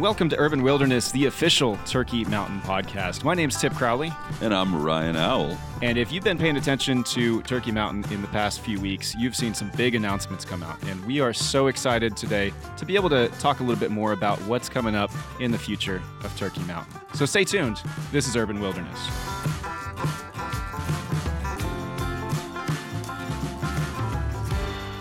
Welcome 0.00 0.28
to 0.28 0.38
Urban 0.38 0.62
Wilderness, 0.62 1.10
the 1.10 1.24
official 1.24 1.78
Turkey 1.86 2.26
Mountain 2.26 2.60
podcast. 2.60 3.24
My 3.24 3.32
name's 3.32 3.58
Tip 3.58 3.72
Crowley. 3.72 4.12
And 4.42 4.54
I'm 4.54 4.82
Ryan 4.82 5.16
Owl. 5.16 5.56
And 5.80 5.96
if 5.96 6.12
you've 6.12 6.22
been 6.22 6.36
paying 6.36 6.58
attention 6.58 7.02
to 7.04 7.40
Turkey 7.42 7.72
Mountain 7.72 8.12
in 8.12 8.20
the 8.20 8.28
past 8.28 8.60
few 8.60 8.78
weeks, 8.78 9.14
you've 9.14 9.34
seen 9.34 9.54
some 9.54 9.70
big 9.74 9.94
announcements 9.94 10.44
come 10.44 10.62
out. 10.62 10.82
And 10.82 11.02
we 11.06 11.20
are 11.20 11.32
so 11.32 11.68
excited 11.68 12.14
today 12.14 12.52
to 12.76 12.84
be 12.84 12.94
able 12.94 13.08
to 13.08 13.28
talk 13.38 13.60
a 13.60 13.62
little 13.62 13.80
bit 13.80 13.90
more 13.90 14.12
about 14.12 14.38
what's 14.42 14.68
coming 14.68 14.94
up 14.94 15.10
in 15.40 15.50
the 15.50 15.58
future 15.58 16.02
of 16.22 16.36
Turkey 16.36 16.60
Mountain. 16.64 17.00
So 17.14 17.24
stay 17.24 17.44
tuned. 17.44 17.78
This 18.12 18.28
is 18.28 18.36
Urban 18.36 18.60
Wilderness. 18.60 18.98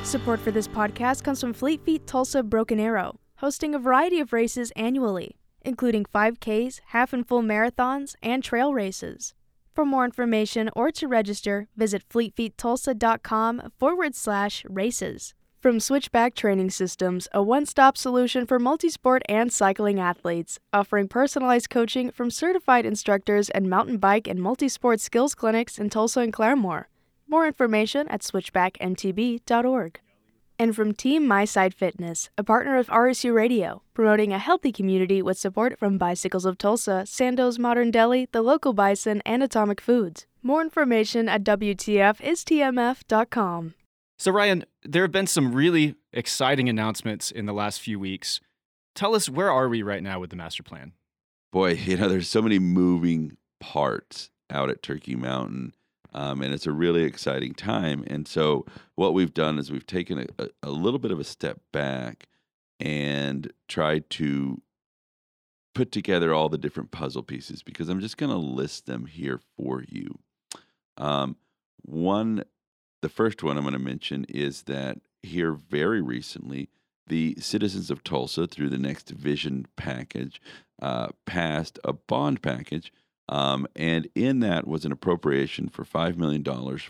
Support 0.03 0.39
for 0.39 0.51
this 0.51 0.69
podcast 0.69 1.23
comes 1.23 1.41
from 1.41 1.51
Fleet 1.51 1.83
Feet 1.83 2.07
Tulsa 2.07 2.41
Broken 2.41 2.79
Arrow 2.79 3.19
hosting 3.37 3.75
a 3.75 3.79
variety 3.79 4.19
of 4.19 4.33
races 4.33 4.71
annually, 4.75 5.35
including 5.61 6.05
5Ks, 6.05 6.81
half 6.87 7.13
and 7.13 7.27
full 7.27 7.41
marathons, 7.41 8.15
and 8.21 8.43
trail 8.43 8.73
races. 8.73 9.33
For 9.73 9.85
more 9.85 10.05
information 10.05 10.69
or 10.75 10.89
to 10.91 11.07
register, 11.07 11.67
visit 11.75 12.07
fleetfeettulsa.com 12.07 13.73
forward 13.77 14.15
slash 14.15 14.63
races. 14.69 15.33
From 15.59 15.79
Switchback 15.79 16.35
Training 16.35 16.69
Systems, 16.69 17.27
a 17.33 17.41
one 17.41 17.65
stop 17.65 17.97
solution 17.97 18.45
for 18.45 18.59
multisport 18.59 19.21
and 19.27 19.51
cycling 19.51 19.99
athletes, 19.99 20.59
offering 20.71 21.07
personalized 21.07 21.71
coaching 21.71 22.11
from 22.11 22.29
certified 22.29 22.85
instructors 22.85 23.49
and 23.49 23.67
mountain 23.69 23.97
bike 23.97 24.27
and 24.27 24.39
multisport 24.39 24.99
skills 24.99 25.33
clinics 25.33 25.79
in 25.79 25.89
Tulsa 25.89 26.19
and 26.19 26.31
Claremore. 26.31 26.85
More 27.27 27.47
information 27.47 28.07
at 28.09 28.21
switchbackmtb.org 28.21 29.99
and 30.57 30.75
from 30.75 30.93
Team 30.93 31.27
My 31.27 31.45
Side 31.45 31.73
Fitness, 31.73 32.29
a 32.37 32.43
partner 32.43 32.77
of 32.77 32.87
RSU 32.87 33.33
Radio, 33.33 33.81
promoting 33.93 34.33
a 34.33 34.39
healthy 34.39 34.71
community 34.71 35.21
with 35.21 35.37
support 35.37 35.77
from 35.77 35.97
Bicycles 35.97 36.45
of 36.45 36.57
Tulsa, 36.57 37.03
Sandoz 37.05 37.59
Modern 37.59 37.91
Deli, 37.91 38.29
The 38.31 38.41
Local 38.41 38.71
Bison, 38.73 39.21
and 39.25 39.43
Atomic 39.43 39.81
Foods. 39.81 40.25
More 40.41 40.61
information 40.61 41.27
at 41.27 41.43
WTFistMF.com. 41.43 43.73
So, 44.17 44.31
Ryan, 44.31 44.63
there 44.83 45.01
have 45.01 45.11
been 45.11 45.27
some 45.27 45.53
really 45.53 45.95
exciting 46.13 46.69
announcements 46.69 47.31
in 47.31 47.45
the 47.45 47.53
last 47.53 47.81
few 47.81 47.99
weeks. 47.99 48.39
Tell 48.95 49.15
us, 49.15 49.29
where 49.29 49.51
are 49.51 49.67
we 49.67 49.81
right 49.81 50.01
now 50.01 50.19
with 50.19 50.29
the 50.29 50.35
master 50.35 50.63
plan? 50.63 50.93
Boy, 51.51 51.71
you 51.73 51.97
know, 51.97 52.07
there's 52.07 52.29
so 52.29 52.41
many 52.41 52.59
moving 52.59 53.37
parts 53.59 54.29
out 54.49 54.69
at 54.69 54.83
Turkey 54.83 55.15
Mountain 55.15 55.73
um, 56.15 56.41
and 56.41 56.53
it's 56.53 56.65
a 56.65 56.71
really 56.71 57.03
exciting 57.03 57.53
time. 57.53 58.03
And 58.07 58.25
so, 58.25 58.65
what 58.95 59.13
we've 59.13 59.33
done 59.33 59.59
is 59.59 59.69
we've 59.69 59.85
taken 59.85 60.25
a, 60.39 60.47
a, 60.63 60.69
little 60.69 60.97
bit 60.97 61.11
of 61.11 61.19
a 61.19 61.25
step 61.25 61.59
back 61.73 62.27
and 62.79 63.51
tried 63.67 64.09
to 64.11 64.61
put 65.73 65.91
together 65.91 66.33
all 66.33 66.47
the 66.47 66.57
different 66.57 66.91
puzzle 66.91 67.21
pieces 67.21 67.61
because 67.61 67.89
I'm 67.89 67.99
just 67.99 68.15
going 68.15 68.31
to 68.31 68.37
list 68.37 68.85
them 68.85 69.07
here 69.07 69.41
for 69.57 69.83
you. 69.85 70.17
Um, 70.97 71.35
one, 71.81 72.45
the 73.01 73.09
first 73.09 73.43
one 73.43 73.57
I'm 73.57 73.63
going 73.63 73.73
to 73.73 73.79
mention 73.79 74.25
is 74.29 74.63
that 74.63 74.99
here 75.21 75.51
very 75.51 76.01
recently, 76.01 76.69
the 77.07 77.35
citizens 77.39 77.91
of 77.91 78.05
Tulsa, 78.05 78.47
through 78.47 78.69
the 78.69 78.77
Next 78.77 79.09
Vision 79.09 79.65
package, 79.75 80.41
uh, 80.81 81.09
passed 81.25 81.77
a 81.83 81.91
bond 81.91 82.41
package 82.41 82.93
um, 83.27 83.67
and 83.75 84.07
in 84.13 84.39
that 84.41 84.67
was 84.67 84.85
an 84.85 84.91
appropriation 84.91 85.67
for 85.67 85.83
$5 85.83 86.17
million 86.17 86.43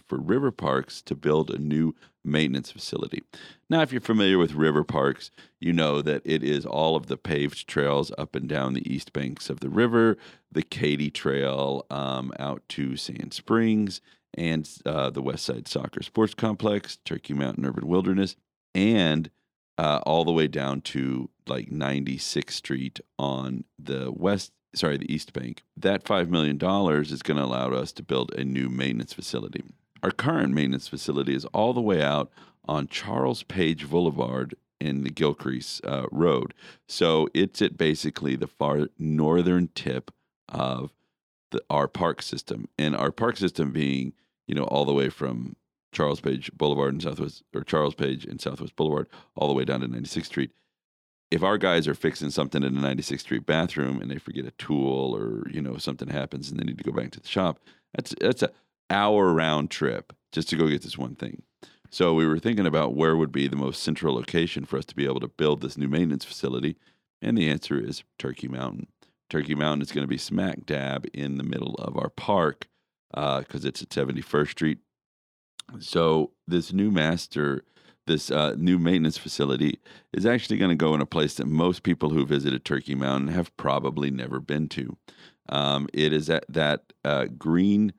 for 0.05 0.17
river 0.17 0.51
parks 0.51 1.01
to 1.03 1.15
build 1.15 1.49
a 1.49 1.57
new 1.57 1.95
maintenance 2.23 2.71
facility. 2.71 3.23
Now, 3.69 3.81
if 3.81 3.91
you're 3.91 4.01
familiar 4.01 4.37
with 4.37 4.53
river 4.53 4.83
parks, 4.83 5.31
you 5.59 5.71
know 5.71 6.01
that 6.01 6.21
it 6.25 6.43
is 6.43 6.65
all 6.65 6.95
of 6.95 7.07
the 7.07 7.17
paved 7.17 7.67
trails 7.67 8.11
up 8.17 8.35
and 8.35 8.49
down 8.49 8.73
the 8.73 8.91
east 8.91 9.13
banks 9.13 9.49
of 9.49 9.59
the 9.61 9.69
river, 9.69 10.17
the 10.51 10.63
Katy 10.63 11.09
Trail 11.09 11.85
um, 11.89 12.33
out 12.39 12.63
to 12.69 12.97
Sand 12.97 13.33
Springs, 13.33 14.01
and 14.37 14.69
uh, 14.85 15.09
the 15.09 15.21
West 15.21 15.45
Side 15.45 15.67
Soccer 15.67 16.03
Sports 16.03 16.33
Complex, 16.33 16.97
Turkey 17.05 17.33
Mountain 17.33 17.65
Urban 17.65 17.87
Wilderness, 17.87 18.35
and 18.73 19.29
uh, 19.77 20.01
all 20.05 20.25
the 20.25 20.31
way 20.31 20.47
down 20.47 20.81
to 20.81 21.29
like 21.47 21.69
96th 21.69 22.51
Street 22.51 22.99
on 23.17 23.63
the 23.79 24.11
west 24.11 24.51
sorry, 24.75 24.97
the 24.97 25.13
East 25.13 25.33
Bank. 25.33 25.63
That 25.75 26.03
$5 26.03 26.29
million 26.29 26.55
is 27.01 27.23
going 27.23 27.37
to 27.37 27.43
allow 27.43 27.71
us 27.71 27.91
to 27.93 28.03
build 28.03 28.33
a 28.33 28.43
new 28.43 28.69
maintenance 28.69 29.13
facility. 29.13 29.63
Our 30.03 30.11
current 30.11 30.53
maintenance 30.53 30.87
facility 30.87 31.33
is 31.33 31.45
all 31.45 31.73
the 31.73 31.81
way 31.81 32.01
out 32.01 32.29
on 32.65 32.87
Charles 32.87 33.43
Page 33.43 33.89
Boulevard 33.89 34.55
in 34.79 35.03
the 35.03 35.09
Gilcrease 35.09 35.81
uh, 35.85 36.07
Road. 36.11 36.53
So 36.87 37.27
it's 37.33 37.61
at 37.61 37.77
basically 37.77 38.35
the 38.35 38.47
far 38.47 38.89
northern 38.99 39.69
tip 39.73 40.11
of 40.49 40.91
the, 41.51 41.63
our 41.69 41.87
park 41.87 42.21
system. 42.21 42.67
And 42.77 42.95
our 42.95 43.11
park 43.11 43.37
system 43.37 43.71
being, 43.71 44.13
you 44.47 44.55
know, 44.55 44.65
all 44.65 44.85
the 44.85 44.93
way 44.93 45.09
from 45.09 45.55
Charles 45.91 46.19
Page 46.19 46.51
Boulevard 46.53 46.93
and 46.93 47.01
Southwest, 47.01 47.43
or 47.53 47.63
Charles 47.63 47.95
Page 47.95 48.25
and 48.25 48.41
Southwest 48.41 48.75
Boulevard, 48.75 49.07
all 49.35 49.47
the 49.47 49.53
way 49.53 49.63
down 49.63 49.79
to 49.79 49.87
96th 49.87 50.25
Street 50.25 50.51
if 51.35 51.43
our 51.43 51.57
guys 51.57 51.85
are 51.85 51.93
fixing 51.93 52.29
something 52.29 52.63
in 52.63 52.77
a 52.77 52.79
96th 52.79 53.19
Street 53.19 53.45
bathroom 53.45 54.01
and 54.01 54.09
they 54.09 54.17
forget 54.17 54.45
a 54.45 54.51
tool 54.51 55.13
or 55.13 55.45
you 55.49 55.61
know 55.61 55.75
something 55.75 56.07
happens 56.07 56.49
and 56.49 56.57
they 56.57 56.63
need 56.63 56.77
to 56.77 56.83
go 56.83 56.93
back 56.93 57.11
to 57.11 57.19
the 57.19 57.27
shop, 57.27 57.59
that's 57.93 58.15
that's 58.21 58.41
a 58.41 58.51
hour 58.89 59.33
round 59.33 59.69
trip 59.69 60.13
just 60.31 60.47
to 60.49 60.55
go 60.55 60.69
get 60.69 60.81
this 60.81 60.97
one 60.97 61.13
thing. 61.13 61.41
So 61.89 62.13
we 62.13 62.25
were 62.25 62.39
thinking 62.39 62.65
about 62.65 62.95
where 62.95 63.17
would 63.17 63.33
be 63.33 63.49
the 63.49 63.57
most 63.57 63.83
central 63.83 64.15
location 64.15 64.63
for 64.63 64.77
us 64.77 64.85
to 64.85 64.95
be 64.95 65.03
able 65.03 65.19
to 65.19 65.27
build 65.27 65.61
this 65.61 65.77
new 65.77 65.89
maintenance 65.89 66.23
facility, 66.23 66.77
and 67.21 67.37
the 67.37 67.49
answer 67.49 67.77
is 67.77 68.03
Turkey 68.17 68.47
Mountain. 68.47 68.87
Turkey 69.29 69.55
Mountain 69.55 69.81
is 69.81 69.91
going 69.91 70.03
to 70.03 70.07
be 70.07 70.17
smack 70.17 70.65
dab 70.65 71.05
in 71.13 71.37
the 71.37 71.43
middle 71.43 71.75
of 71.75 71.97
our 71.97 72.09
park 72.09 72.69
because 73.11 73.65
uh, 73.65 73.67
it's 73.67 73.81
at 73.81 73.89
71st 73.89 74.49
Street. 74.51 74.77
So 75.79 76.31
this 76.47 76.71
new 76.71 76.91
master 76.91 77.65
this 78.07 78.31
uh, 78.31 78.55
new 78.57 78.77
maintenance 78.77 79.17
facility 79.17 79.79
is 80.13 80.25
actually 80.25 80.57
going 80.57 80.69
to 80.69 80.75
go 80.75 80.93
in 80.93 81.01
a 81.01 81.05
place 81.05 81.35
that 81.35 81.47
most 81.47 81.83
people 81.83 82.09
who 82.09 82.25
visited 82.25 82.63
Turkey 82.63 82.95
Mountain 82.95 83.29
have 83.29 83.55
probably 83.57 84.11
never 84.11 84.39
been 84.39 84.67
to. 84.69 84.97
Um, 85.49 85.87
it 85.93 86.13
is 86.13 86.29
at 86.29 86.45
that 86.49 86.93
uh, 87.03 87.25
green 87.37 87.93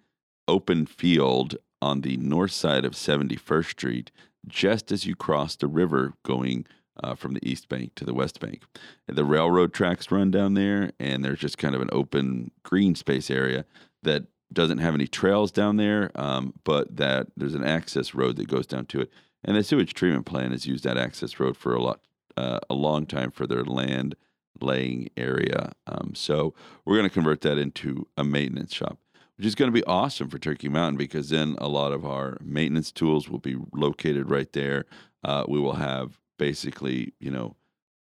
open 0.48 0.86
field 0.86 1.56
on 1.82 2.00
the 2.00 2.16
north 2.16 2.52
side 2.52 2.84
of 2.84 2.92
71st 2.92 3.70
Street, 3.70 4.10
just 4.46 4.92
as 4.92 5.06
you 5.06 5.14
cross 5.14 5.56
the 5.56 5.66
river 5.66 6.14
going 6.24 6.66
uh, 7.02 7.14
from 7.14 7.34
the 7.34 7.48
east 7.48 7.68
bank 7.68 7.94
to 7.94 8.04
the 8.04 8.14
west 8.14 8.40
bank. 8.40 8.62
The 9.06 9.24
railroad 9.24 9.74
tracks 9.74 10.10
run 10.10 10.30
down 10.30 10.54
there, 10.54 10.92
and 10.98 11.24
there's 11.24 11.40
just 11.40 11.58
kind 11.58 11.74
of 11.74 11.82
an 11.82 11.90
open 11.92 12.50
green 12.62 12.94
space 12.94 13.30
area 13.30 13.64
that 14.02 14.24
doesn't 14.52 14.78
have 14.78 14.94
any 14.94 15.06
trails 15.06 15.50
down 15.50 15.76
there, 15.76 16.10
um, 16.14 16.54
but 16.64 16.96
that 16.96 17.28
there's 17.36 17.54
an 17.54 17.64
access 17.64 18.14
road 18.14 18.36
that 18.36 18.48
goes 18.48 18.66
down 18.66 18.86
to 18.86 19.00
it. 19.00 19.10
And 19.44 19.56
the 19.56 19.62
sewage 19.62 19.94
treatment 19.94 20.26
plant 20.26 20.52
has 20.52 20.66
used 20.66 20.84
that 20.84 20.98
access 20.98 21.38
road 21.38 21.56
for 21.56 21.74
a 21.74 21.82
lot, 21.82 22.00
uh, 22.36 22.60
a 22.68 22.74
long 22.74 23.06
time 23.06 23.30
for 23.30 23.46
their 23.46 23.64
land 23.64 24.16
laying 24.60 25.10
area. 25.16 25.72
Um, 25.86 26.12
so 26.14 26.54
we're 26.84 26.96
going 26.96 27.08
to 27.08 27.14
convert 27.14 27.42
that 27.42 27.58
into 27.58 28.06
a 28.16 28.24
maintenance 28.24 28.74
shop, 28.74 28.98
which 29.36 29.46
is 29.46 29.54
going 29.54 29.70
to 29.70 29.74
be 29.74 29.84
awesome 29.84 30.28
for 30.28 30.38
Turkey 30.38 30.68
Mountain 30.68 30.96
because 30.96 31.30
then 31.30 31.56
a 31.58 31.68
lot 31.68 31.92
of 31.92 32.04
our 32.04 32.38
maintenance 32.40 32.90
tools 32.90 33.28
will 33.28 33.38
be 33.38 33.56
located 33.72 34.30
right 34.30 34.52
there. 34.52 34.86
Uh, 35.22 35.44
we 35.48 35.60
will 35.60 35.74
have 35.74 36.18
basically, 36.38 37.12
you 37.20 37.30
know, 37.30 37.56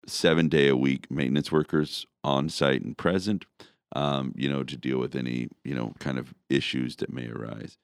seven 0.07 0.49
day 0.49 0.69
a 0.69 0.77
week 0.77 1.11
maintenance 1.11 1.53
workers 1.53 2.07
on 2.25 2.49
site 2.49 2.83
and 2.83 2.97
present, 2.97 3.45
um, 3.95 4.33
you 4.37 4.49
know, 4.49 4.63
to 4.63 4.77
deal 4.77 4.99
with 4.99 5.15
any, 5.15 5.49
you 5.65 5.75
know, 5.75 5.95
kind 5.99 6.19
of 6.19 6.35
issues 6.49 6.97
that 6.97 7.13
may 7.13 7.29
arise. 7.29 7.79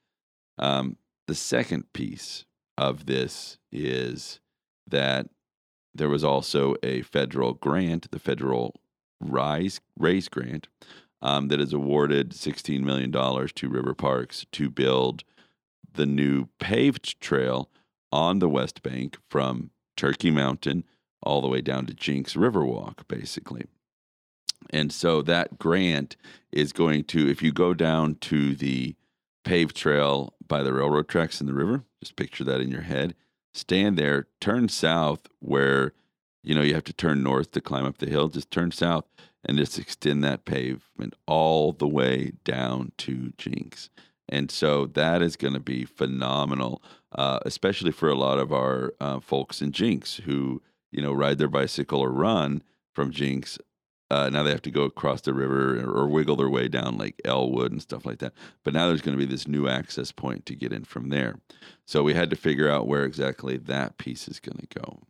Um, 0.59 0.97
the 1.27 1.35
second 1.35 1.93
piece 1.93 2.45
of 2.79 3.07
this 3.07 3.59
is 3.73 4.41
that 4.87 5.29
there 5.95 6.09
was 6.09 6.25
also 6.25 6.75
a 6.83 7.03
federal 7.03 7.55
grant, 7.55 8.11
the 8.11 8.19
federal 8.19 8.81
Rise 9.21 9.81
Raise 9.99 10.29
grant, 10.29 10.69
um, 11.23 11.49
that 11.49 11.59
has 11.59 11.73
awarded 11.73 12.31
$16 12.33 12.83
million 12.83 13.11
to 13.11 13.69
River 13.69 13.95
Parks 13.95 14.47
to 14.53 14.69
build 14.69 15.25
the 15.95 16.07
new 16.07 16.49
paved 16.61 17.21
trail 17.21 17.71
on 18.13 18.39
the 18.39 18.49
West 18.49 18.83
Bank 18.83 19.17
from 19.29 19.71
Turkey 19.97 20.31
Mountain 20.31 20.85
all 21.23 21.41
the 21.41 21.49
way 21.49 21.61
down 21.61 21.87
to 21.87 21.95
Jenks 21.95 22.35
Riverwalk, 22.35 23.09
basically. 23.09 23.65
And 24.71 24.93
so 24.93 25.23
that 25.23 25.59
grant 25.59 26.17
is 26.53 26.73
going 26.73 27.05
to, 27.05 27.29
if 27.29 27.43
you 27.43 27.53
go 27.53 27.75
down 27.75 28.17
to 28.17 28.55
the 28.55 28.95
paved 29.47 29.77
trail 29.77 30.35
by 30.47 30.63
the 30.63 30.73
railroad 30.73 31.09
tracks 31.09 31.41
in 31.41 31.47
the 31.47 31.55
river. 31.55 31.85
Just 32.01 32.17
picture 32.17 32.43
that 32.45 32.61
in 32.61 32.69
your 32.69 32.83
head. 32.83 33.15
Stand 33.55 33.97
there, 33.97 34.27
turn 34.41 34.69
south 34.69 35.29
where 35.39 35.93
you 36.43 36.55
know 36.55 36.63
you 36.63 36.75
have 36.75 36.85
to 36.85 36.93
turn 36.93 37.23
north 37.23 37.53
to 37.53 37.61
climb 37.61 37.87
up 37.87 37.99
the 37.99 38.11
hill. 38.11 38.29
Just 38.29 38.51
turn 38.51 38.73
south 38.73 39.05
and 39.45 39.57
just 39.57 39.79
extend 39.79 40.25
that 40.25 40.45
pavement 40.45 41.15
all 41.27 41.73
the 41.73 41.87
way 41.87 42.33
down 42.45 42.91
to 42.99 43.33
Jenks. 43.39 43.89
And 44.29 44.51
so 44.51 44.87
that 44.87 45.23
is 45.23 45.37
going 45.37 45.55
to 45.55 45.61
be 45.61 45.85
phenomenal, 45.85 46.83
uh, 47.13 47.39
especially 47.47 47.93
for 47.93 48.09
a 48.09 48.17
lot 48.17 48.41
of 48.41 48.53
our 48.53 48.95
uh, 49.01 49.21
folks 49.21 49.63
in 49.63 49.71
Jenks 49.71 50.17
who 50.17 50.61
you 50.91 51.01
know 51.01 51.13
ride 51.13 51.39
their 51.39 51.49
bicycle 51.49 52.01
or 52.01 52.11
run 52.11 52.65
from 52.93 53.13
Jenks 53.13 53.59
uh, 54.11 54.29
now 54.31 54.43
they 54.43 54.51
have 54.51 54.63
to 54.63 54.71
go 54.71 54.83
across 54.83 55.23
the 55.23 55.35
river 55.35 55.81
or, 55.81 56.07
wiggle 56.07 56.37
their 56.37 56.49
way 56.49 56.69
down 56.69 56.97
like 56.97 57.21
Elwood 57.25 57.73
and 57.73 57.83
stuff 57.83 58.07
like 58.07 58.19
that. 58.19 58.33
But 58.63 58.73
now 58.73 58.87
there's 58.87 59.01
going 59.01 59.19
to 59.19 59.27
be 59.27 59.31
this 59.31 59.49
new 59.49 59.69
access 59.69 60.13
point 60.13 60.47
to 60.47 60.55
get 60.55 60.73
in 60.73 60.85
from 60.85 61.09
there. 61.09 61.41
So 61.87 62.03
we 62.03 62.15
had 62.15 62.31
to 62.31 62.37
figure 62.37 62.71
out 62.71 62.87
where 62.87 63.05
exactly 63.05 63.57
that 63.57 63.99
piece 63.99 64.29
is 64.29 64.39
going 64.39 64.59
to 64.59 64.81
go. 64.81 65.01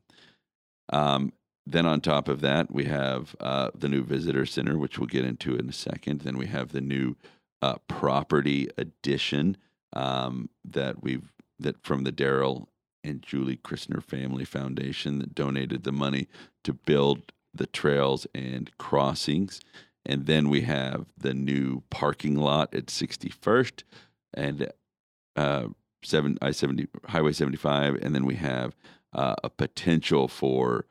Um, 0.90 1.32
then 1.66 1.84
on 1.84 2.00
top 2.00 2.28
of 2.28 2.40
that, 2.40 2.72
we 2.72 2.84
have 2.84 3.36
uh, 3.40 3.70
the 3.74 3.88
new 3.88 4.02
visitor 4.02 4.46
center, 4.46 4.78
which 4.78 4.98
we'll 4.98 5.08
get 5.08 5.24
into 5.24 5.56
in 5.56 5.68
a 5.68 5.72
second. 5.72 6.20
Then 6.20 6.38
we 6.38 6.46
have 6.46 6.72
the 6.72 6.80
new 6.80 7.16
uh, 7.60 7.76
property 7.88 8.68
addition 8.78 9.56
um, 9.92 10.48
that 10.64 11.02
we've 11.02 11.32
that 11.58 11.82
from 11.82 12.04
the 12.04 12.12
Daryl 12.12 12.66
and 13.02 13.22
Julie 13.22 13.56
Christner 13.56 14.02
Family 14.02 14.44
Foundation 14.44 15.18
that 15.18 15.34
donated 15.34 15.84
the 15.84 15.92
money 15.92 16.28
to 16.64 16.72
build 16.72 17.32
the 17.56 17.66
trails 17.66 18.26
and 18.34 18.70
crossings. 18.78 19.60
And 20.04 20.26
then 20.26 20.48
we 20.48 20.62
have 20.62 21.06
the 21.18 21.34
new 21.34 21.82
parking 21.90 22.36
lot 22.36 22.74
at 22.74 22.86
61st 22.86 23.82
and 24.34 24.70
uh, 25.34 25.68
seven 26.02 26.38
I 26.40 26.52
seventy 26.52 26.86
Highway 27.06 27.32
75, 27.32 27.96
and 27.96 28.14
then 28.14 28.24
we 28.24 28.36
have 28.36 28.76
uh, 29.12 29.34
a 29.42 29.50
potential 29.50 30.28
for 30.28 30.86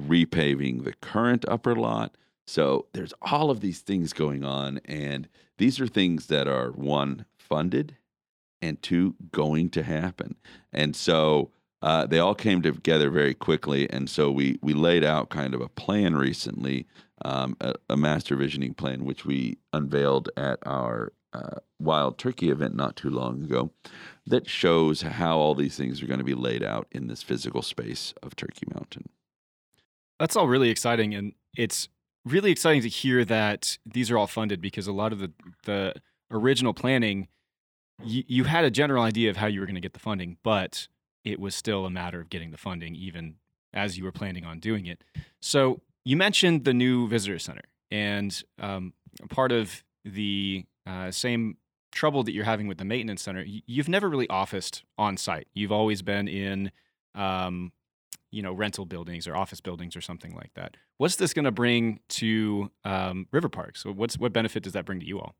repaving 0.00 0.84
the 0.84 0.92
current 0.94 1.44
upper 1.48 1.74
lot. 1.74 2.16
So 2.46 2.86
there's 2.92 3.14
all 3.22 3.50
of 3.50 3.60
these 3.60 3.80
things 3.80 4.12
going 4.12 4.44
on, 4.44 4.80
and 4.84 5.28
these 5.58 5.80
are 5.80 5.86
things 5.86 6.26
that 6.26 6.46
are 6.46 6.70
one 6.70 7.24
funded 7.38 7.96
and 8.62 8.80
two 8.82 9.14
going 9.32 9.68
to 9.70 9.82
happen. 9.82 10.36
And 10.72 10.94
so 10.96 11.50
uh, 11.82 12.06
they 12.06 12.18
all 12.18 12.34
came 12.34 12.62
together 12.62 13.10
very 13.10 13.34
quickly, 13.34 13.88
and 13.90 14.08
so 14.08 14.30
we 14.30 14.58
we 14.62 14.72
laid 14.72 15.04
out 15.04 15.28
kind 15.28 15.54
of 15.54 15.60
a 15.60 15.68
plan 15.68 16.16
recently, 16.16 16.86
um, 17.24 17.56
a, 17.60 17.74
a, 17.90 17.96
master 17.96 18.34
visioning 18.34 18.74
plan, 18.74 19.04
which 19.04 19.26
we 19.26 19.58
unveiled 19.72 20.30
at 20.36 20.58
our 20.64 21.12
uh, 21.32 21.56
Wild 21.78 22.16
Turkey 22.18 22.50
event 22.50 22.74
not 22.74 22.96
too 22.96 23.10
long 23.10 23.44
ago, 23.44 23.70
that 24.26 24.48
shows 24.48 25.02
how 25.02 25.36
all 25.36 25.54
these 25.54 25.76
things 25.76 26.02
are 26.02 26.06
going 26.06 26.18
to 26.18 26.24
be 26.24 26.34
laid 26.34 26.62
out 26.62 26.86
in 26.90 27.08
this 27.08 27.22
physical 27.22 27.60
space 27.60 28.14
of 28.22 28.34
Turkey 28.34 28.66
Mountain. 28.74 29.10
That's 30.18 30.34
all 30.34 30.48
really 30.48 30.70
exciting, 30.70 31.14
and 31.14 31.34
it's 31.56 31.88
really 32.24 32.50
exciting 32.50 32.82
to 32.82 32.88
hear 32.88 33.22
that 33.26 33.76
these 33.84 34.10
are 34.10 34.16
all 34.16 34.26
funded 34.26 34.62
because 34.62 34.86
a 34.86 34.92
lot 34.92 35.12
of 35.12 35.18
the 35.18 35.32
the 35.64 35.94
original 36.30 36.72
planning, 36.72 37.28
you, 38.02 38.24
you 38.26 38.44
had 38.44 38.64
a 38.64 38.70
general 38.70 39.02
idea 39.02 39.28
of 39.28 39.36
how 39.36 39.46
you 39.46 39.60
were 39.60 39.66
going 39.66 39.74
to 39.76 39.80
get 39.80 39.92
the 39.92 40.00
funding, 40.00 40.38
but 40.42 40.88
it 41.26 41.40
was 41.40 41.54
still 41.54 41.84
a 41.84 41.90
matter 41.90 42.20
of 42.20 42.30
getting 42.30 42.52
the 42.52 42.56
funding, 42.56 42.94
even 42.94 43.34
as 43.74 43.98
you 43.98 44.04
were 44.04 44.12
planning 44.12 44.44
on 44.44 44.60
doing 44.60 44.86
it. 44.86 45.02
So 45.40 45.80
you 46.04 46.16
mentioned 46.16 46.64
the 46.64 46.72
new 46.72 47.08
visitor 47.08 47.38
center, 47.38 47.64
and 47.90 48.42
um, 48.60 48.94
part 49.28 49.50
of 49.50 49.82
the 50.04 50.64
uh, 50.86 51.10
same 51.10 51.56
trouble 51.90 52.22
that 52.22 52.32
you're 52.32 52.44
having 52.44 52.68
with 52.68 52.78
the 52.78 52.84
maintenance 52.84 53.22
center, 53.22 53.44
you've 53.44 53.88
never 53.88 54.08
really 54.08 54.28
officed 54.28 54.84
on 54.96 55.16
site. 55.16 55.48
You've 55.52 55.72
always 55.72 56.00
been 56.00 56.28
in 56.28 56.70
um, 57.14 57.72
you 58.30 58.42
know 58.42 58.52
rental 58.52 58.86
buildings 58.86 59.26
or 59.26 59.36
office 59.36 59.60
buildings 59.60 59.96
or 59.96 60.00
something 60.00 60.34
like 60.34 60.52
that. 60.54 60.76
What's 60.98 61.16
this 61.16 61.34
going 61.34 61.44
to 61.46 61.50
bring 61.50 62.00
to 62.10 62.70
um, 62.84 63.26
River 63.32 63.48
Parks? 63.48 63.82
So 63.82 63.92
what's 63.92 64.16
what 64.16 64.32
benefit 64.32 64.62
does 64.62 64.74
that 64.74 64.84
bring 64.84 65.00
to 65.00 65.06
you 65.06 65.18
all? 65.18 65.34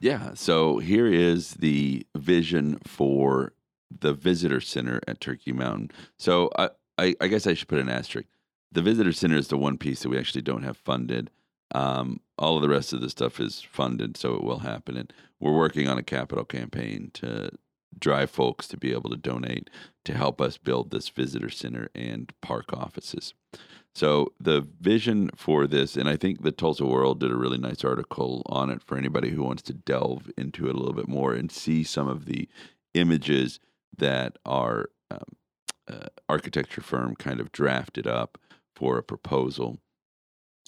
Yeah, 0.00 0.32
so 0.34 0.78
here 0.78 1.06
is 1.06 1.52
the 1.54 2.06
vision 2.16 2.78
for 2.86 3.52
the 4.00 4.12
visitor 4.12 4.60
center 4.60 5.00
at 5.06 5.20
Turkey 5.20 5.52
Mountain. 5.52 5.90
So 6.18 6.50
I, 6.58 6.70
I, 6.98 7.14
I 7.20 7.28
guess 7.28 7.46
I 7.46 7.54
should 7.54 7.68
put 7.68 7.78
an 7.78 7.88
asterisk. 7.88 8.28
The 8.72 8.82
visitor 8.82 9.12
center 9.12 9.36
is 9.36 9.48
the 9.48 9.56
one 9.56 9.78
piece 9.78 10.02
that 10.02 10.08
we 10.08 10.18
actually 10.18 10.42
don't 10.42 10.64
have 10.64 10.76
funded. 10.76 11.30
Um, 11.74 12.20
all 12.38 12.56
of 12.56 12.62
the 12.62 12.68
rest 12.68 12.92
of 12.92 13.00
the 13.00 13.10
stuff 13.10 13.40
is 13.40 13.62
funded, 13.62 14.16
so 14.16 14.34
it 14.34 14.42
will 14.42 14.60
happen. 14.60 14.96
And 14.96 15.12
we're 15.40 15.56
working 15.56 15.88
on 15.88 15.98
a 15.98 16.02
capital 16.02 16.44
campaign 16.44 17.10
to 17.14 17.50
drive 17.98 18.30
folks 18.30 18.66
to 18.68 18.76
be 18.76 18.92
able 18.92 19.10
to 19.10 19.16
donate 19.16 19.70
to 20.04 20.14
help 20.14 20.40
us 20.40 20.58
build 20.58 20.90
this 20.90 21.08
visitor 21.08 21.50
center 21.50 21.88
and 21.94 22.32
park 22.40 22.72
offices. 22.72 23.34
So 23.94 24.32
the 24.40 24.66
vision 24.80 25.30
for 25.36 25.68
this, 25.68 25.96
and 25.96 26.08
I 26.08 26.16
think 26.16 26.42
the 26.42 26.50
Tulsa 26.50 26.84
World 26.84 27.20
did 27.20 27.30
a 27.30 27.36
really 27.36 27.58
nice 27.58 27.84
article 27.84 28.42
on 28.46 28.68
it 28.70 28.82
for 28.82 28.98
anybody 28.98 29.30
who 29.30 29.44
wants 29.44 29.62
to 29.62 29.72
delve 29.72 30.30
into 30.36 30.66
it 30.66 30.74
a 30.74 30.78
little 30.78 30.94
bit 30.94 31.06
more 31.06 31.32
and 31.32 31.50
see 31.50 31.84
some 31.84 32.08
of 32.08 32.24
the 32.24 32.48
images 32.94 33.60
that 33.98 34.38
our 34.44 34.90
um, 35.10 35.20
uh, 35.88 36.06
architecture 36.28 36.80
firm 36.80 37.14
kind 37.16 37.40
of 37.40 37.52
drafted 37.52 38.06
up 38.06 38.38
for 38.74 38.98
a 38.98 39.02
proposal 39.02 39.78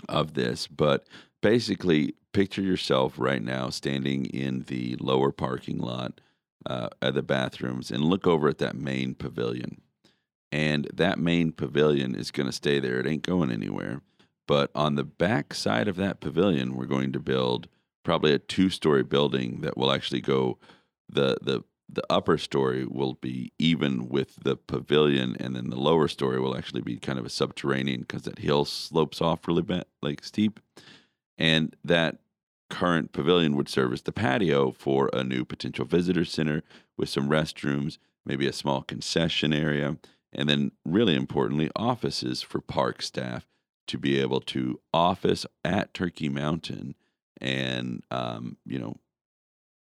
of 0.08 0.34
this. 0.34 0.66
But 0.66 1.06
basically, 1.42 2.14
picture 2.32 2.62
yourself 2.62 3.14
right 3.18 3.42
now 3.42 3.70
standing 3.70 4.26
in 4.26 4.64
the 4.68 4.96
lower 5.00 5.32
parking 5.32 5.78
lot 5.78 6.20
uh, 6.66 6.88
at 7.00 7.14
the 7.14 7.22
bathrooms 7.22 7.90
and 7.90 8.04
look 8.04 8.26
over 8.26 8.48
at 8.48 8.58
that 8.58 8.76
main 8.76 9.14
pavilion. 9.14 9.80
And 10.52 10.88
that 10.92 11.18
main 11.18 11.52
pavilion 11.52 12.14
is 12.14 12.30
going 12.30 12.46
to 12.46 12.52
stay 12.52 12.78
there. 12.78 13.00
It 13.00 13.06
ain't 13.06 13.22
going 13.22 13.50
anywhere. 13.50 14.02
But 14.46 14.70
on 14.74 14.94
the 14.94 15.04
back 15.04 15.54
side 15.54 15.88
of 15.88 15.96
that 15.96 16.20
pavilion, 16.20 16.76
we're 16.76 16.86
going 16.86 17.12
to 17.12 17.20
build 17.20 17.68
probably 18.04 18.32
a 18.32 18.38
two 18.38 18.70
story 18.70 19.02
building 19.02 19.60
that 19.62 19.76
will 19.76 19.90
actually 19.90 20.20
go 20.20 20.58
the 21.08 21.36
the 21.42 21.62
the 21.88 22.04
upper 22.10 22.36
story 22.36 22.84
will 22.84 23.14
be 23.14 23.52
even 23.58 24.08
with 24.08 24.36
the 24.42 24.56
pavilion, 24.56 25.36
and 25.38 25.54
then 25.54 25.70
the 25.70 25.78
lower 25.78 26.08
story 26.08 26.40
will 26.40 26.56
actually 26.56 26.82
be 26.82 26.96
kind 26.96 27.18
of 27.18 27.24
a 27.24 27.30
subterranean 27.30 28.00
because 28.00 28.22
that 28.22 28.40
hill 28.40 28.64
slopes 28.64 29.20
off 29.20 29.46
really 29.46 29.62
bad, 29.62 29.84
like 30.02 30.24
steep, 30.24 30.60
and 31.38 31.76
that 31.84 32.18
current 32.68 33.12
pavilion 33.12 33.54
would 33.54 33.68
serve 33.68 33.92
as 33.92 34.02
the 34.02 34.12
patio 34.12 34.72
for 34.72 35.08
a 35.12 35.22
new 35.22 35.44
potential 35.44 35.84
visitor 35.84 36.24
center 36.24 36.62
with 36.96 37.08
some 37.08 37.28
restrooms, 37.28 37.98
maybe 38.24 38.46
a 38.46 38.52
small 38.52 38.82
concession 38.82 39.52
area, 39.52 39.96
and 40.32 40.48
then, 40.48 40.72
really 40.84 41.14
importantly, 41.14 41.70
offices 41.76 42.42
for 42.42 42.60
park 42.60 43.00
staff 43.00 43.46
to 43.86 43.96
be 43.96 44.18
able 44.20 44.40
to 44.40 44.80
office 44.92 45.46
at 45.64 45.94
Turkey 45.94 46.28
Mountain 46.28 46.96
and, 47.40 48.02
um, 48.10 48.56
you 48.66 48.78
know, 48.78 48.96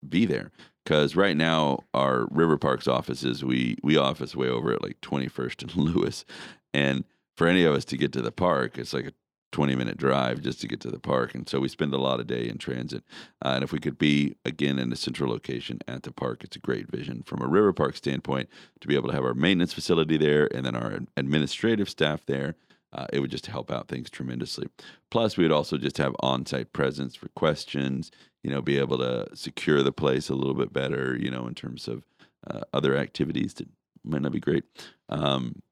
be 0.06 0.26
there. 0.26 0.52
Because 0.88 1.14
right 1.14 1.36
now, 1.36 1.80
our 1.92 2.26
River 2.30 2.56
Parks 2.56 2.88
offices, 2.88 3.44
we, 3.44 3.76
we 3.82 3.98
office 3.98 4.34
way 4.34 4.48
over 4.48 4.72
at 4.72 4.82
like 4.82 4.98
21st 5.02 5.60
and 5.64 5.76
Lewis. 5.76 6.24
And 6.72 7.04
for 7.36 7.46
any 7.46 7.62
of 7.64 7.74
us 7.74 7.84
to 7.86 7.98
get 7.98 8.10
to 8.14 8.22
the 8.22 8.32
park, 8.32 8.78
it's 8.78 8.94
like 8.94 9.04
a 9.04 9.12
20 9.52 9.74
minute 9.74 9.98
drive 9.98 10.40
just 10.40 10.62
to 10.62 10.66
get 10.66 10.80
to 10.80 10.90
the 10.90 10.98
park. 10.98 11.34
And 11.34 11.46
so 11.46 11.60
we 11.60 11.68
spend 11.68 11.92
a 11.92 11.98
lot 11.98 12.20
of 12.20 12.26
day 12.26 12.48
in 12.48 12.56
transit. 12.56 13.04
Uh, 13.44 13.50
and 13.50 13.64
if 13.64 13.70
we 13.70 13.80
could 13.80 13.98
be 13.98 14.36
again 14.46 14.78
in 14.78 14.90
a 14.90 14.96
central 14.96 15.30
location 15.30 15.80
at 15.86 16.04
the 16.04 16.10
park, 16.10 16.42
it's 16.42 16.56
a 16.56 16.60
great 16.60 16.90
vision 16.90 17.22
from 17.22 17.42
a 17.42 17.46
river 17.46 17.74
park 17.74 17.94
standpoint 17.94 18.48
to 18.80 18.88
be 18.88 18.94
able 18.94 19.10
to 19.10 19.14
have 19.14 19.26
our 19.26 19.34
maintenance 19.34 19.74
facility 19.74 20.16
there 20.16 20.48
and 20.54 20.64
then 20.64 20.74
our 20.74 21.00
administrative 21.18 21.90
staff 21.90 22.24
there. 22.24 22.54
Uh, 22.92 23.06
it 23.12 23.20
would 23.20 23.30
just 23.30 23.46
help 23.46 23.70
out 23.70 23.88
things 23.88 24.08
tremendously. 24.08 24.66
Plus, 25.10 25.36
we 25.36 25.44
would 25.44 25.52
also 25.52 25.76
just 25.76 25.98
have 25.98 26.14
on 26.20 26.46
site 26.46 26.72
presence 26.72 27.14
for 27.14 27.28
questions, 27.30 28.10
you 28.42 28.50
know, 28.50 28.62
be 28.62 28.78
able 28.78 28.98
to 28.98 29.28
secure 29.34 29.82
the 29.82 29.92
place 29.92 30.28
a 30.28 30.34
little 30.34 30.54
bit 30.54 30.72
better, 30.72 31.16
you 31.20 31.30
know, 31.30 31.46
in 31.46 31.54
terms 31.54 31.86
of 31.86 32.04
uh, 32.46 32.60
other 32.72 32.96
activities 32.96 33.54
that 33.54 33.68
might 34.04 34.22
not 34.22 34.32
be 34.32 34.40
great. 34.40 34.64
Um, 35.08 35.62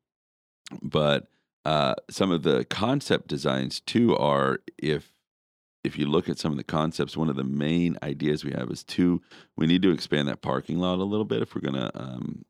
but 0.82 1.28
uh, 1.64 1.94
some 2.10 2.30
of 2.30 2.42
the 2.42 2.64
concept 2.66 3.28
designs 3.28 3.80
too 3.80 4.16
are 4.16 4.60
if 4.78 5.12
if 5.84 5.96
you 5.96 6.06
look 6.06 6.28
at 6.28 6.38
some 6.38 6.50
of 6.50 6.58
the 6.58 6.64
concepts, 6.64 7.16
one 7.16 7.28
of 7.30 7.36
the 7.36 7.44
main 7.44 7.96
ideas 8.02 8.44
we 8.44 8.50
have 8.52 8.70
is 8.70 8.82
to 8.82 9.22
we 9.56 9.66
need 9.66 9.82
to 9.82 9.92
expand 9.92 10.28
that 10.28 10.42
parking 10.42 10.78
lot 10.78 10.98
a 10.98 11.04
little 11.04 11.24
bit 11.24 11.42
if 11.42 11.54
we're 11.54 11.60
going 11.60 11.74
to 11.74 11.90
um, 11.98 12.44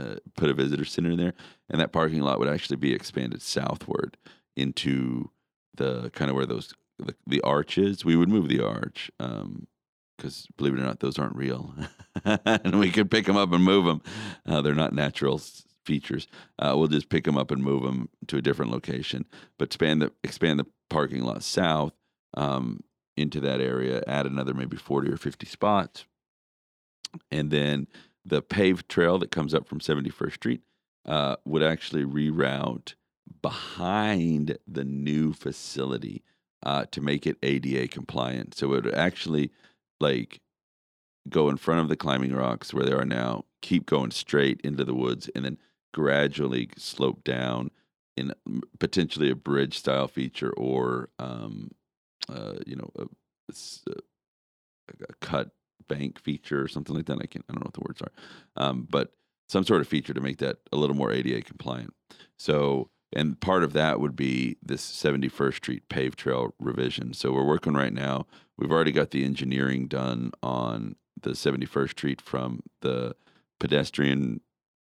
uh, 0.00 0.16
put 0.36 0.50
a 0.50 0.54
visitor 0.54 0.84
center 0.84 1.16
there, 1.16 1.34
and 1.68 1.80
that 1.80 1.92
parking 1.92 2.20
lot 2.20 2.38
would 2.38 2.48
actually 2.48 2.76
be 2.76 2.94
expanded 2.94 3.42
southward 3.42 4.16
into 4.56 5.30
the 5.74 6.10
kind 6.10 6.30
of 6.30 6.36
where 6.36 6.46
those 6.46 6.74
the, 6.98 7.14
the 7.26 7.40
arches. 7.42 8.04
We 8.04 8.16
would 8.16 8.28
move 8.28 8.48
the 8.48 8.64
arch 8.64 9.10
because 9.18 10.46
um, 10.46 10.54
believe 10.56 10.74
it 10.74 10.80
or 10.80 10.84
not, 10.84 11.00
those 11.00 11.18
aren't 11.18 11.36
real, 11.36 11.74
and 12.24 12.78
we 12.78 12.90
could 12.90 13.10
pick 13.10 13.26
them 13.26 13.36
up 13.36 13.52
and 13.52 13.64
move 13.64 13.84
them. 13.84 14.02
Uh, 14.46 14.60
they're 14.62 14.74
not 14.74 14.92
natural 14.92 15.40
features. 15.84 16.28
Uh, 16.58 16.74
we'll 16.76 16.88
just 16.88 17.08
pick 17.08 17.24
them 17.24 17.36
up 17.36 17.50
and 17.50 17.62
move 17.62 17.82
them 17.82 18.08
to 18.28 18.36
a 18.36 18.42
different 18.42 18.70
location, 18.70 19.26
but 19.58 19.66
expand 19.66 20.02
the 20.02 20.12
expand 20.24 20.58
the 20.58 20.66
parking 20.88 21.22
lot 21.22 21.42
south 21.42 21.92
um, 22.34 22.80
into 23.16 23.40
that 23.40 23.60
area. 23.60 24.02
Add 24.06 24.26
another 24.26 24.54
maybe 24.54 24.76
forty 24.76 25.10
or 25.10 25.16
fifty 25.16 25.46
spots, 25.46 26.04
and 27.30 27.50
then 27.50 27.86
the 28.24 28.42
paved 28.42 28.88
trail 28.88 29.18
that 29.18 29.30
comes 29.30 29.54
up 29.54 29.66
from 29.66 29.80
71st 29.80 30.34
Street 30.34 30.60
uh, 31.06 31.36
would 31.44 31.62
actually 31.62 32.04
reroute 32.04 32.94
behind 33.42 34.58
the 34.66 34.84
new 34.84 35.32
facility 35.32 36.22
uh, 36.62 36.84
to 36.90 37.00
make 37.00 37.26
it 37.26 37.38
ADA 37.42 37.88
compliant. 37.88 38.54
So 38.54 38.74
it 38.74 38.84
would 38.84 38.94
actually 38.94 39.50
like 40.00 40.40
go 41.28 41.48
in 41.48 41.56
front 41.56 41.80
of 41.80 41.88
the 41.88 41.96
climbing 41.96 42.34
rocks 42.34 42.74
where 42.74 42.84
they 42.84 42.92
are 42.92 43.04
now, 43.04 43.44
keep 43.62 43.86
going 43.86 44.10
straight 44.10 44.60
into 44.62 44.84
the 44.84 44.94
woods, 44.94 45.30
and 45.34 45.44
then 45.44 45.58
gradually 45.92 46.68
slope 46.76 47.24
down 47.24 47.70
in 48.16 48.32
potentially 48.78 49.30
a 49.30 49.34
bridge 49.34 49.78
style 49.78 50.08
feature 50.08 50.52
or 50.52 51.08
um, 51.18 51.70
uh, 52.28 52.54
you 52.66 52.76
know 52.76 52.90
a, 52.98 53.04
a, 53.88 53.92
a, 55.08 55.14
cut 55.20 55.50
bank 55.90 56.18
feature 56.18 56.62
or 56.62 56.68
something 56.68 56.96
like 56.96 57.06
that. 57.06 57.18
I 57.20 57.26
can't 57.26 57.44
I 57.48 57.52
don't 57.52 57.60
know 57.60 57.66
what 57.66 57.74
the 57.74 57.86
words 57.86 58.02
are, 58.02 58.12
um, 58.56 58.86
but 58.88 59.12
some 59.48 59.64
sort 59.64 59.80
of 59.80 59.88
feature 59.88 60.14
to 60.14 60.20
make 60.20 60.38
that 60.38 60.58
a 60.72 60.76
little 60.76 60.96
more 60.96 61.12
ADA 61.12 61.42
compliant. 61.42 61.92
So 62.38 62.88
and 63.12 63.40
part 63.40 63.64
of 63.64 63.72
that 63.72 64.00
would 64.00 64.14
be 64.14 64.56
this 64.62 64.82
71st 64.82 65.54
Street 65.54 65.88
paved 65.88 66.18
trail 66.18 66.54
revision. 66.58 67.12
So 67.12 67.32
we're 67.32 67.44
working 67.44 67.74
right 67.74 67.92
now. 67.92 68.26
We've 68.56 68.70
already 68.70 68.92
got 68.92 69.10
the 69.10 69.24
engineering 69.24 69.88
done 69.88 70.30
on 70.42 70.96
the 71.20 71.30
71st 71.30 71.90
Street 71.90 72.20
from 72.20 72.62
the 72.82 73.16
pedestrian 73.58 74.40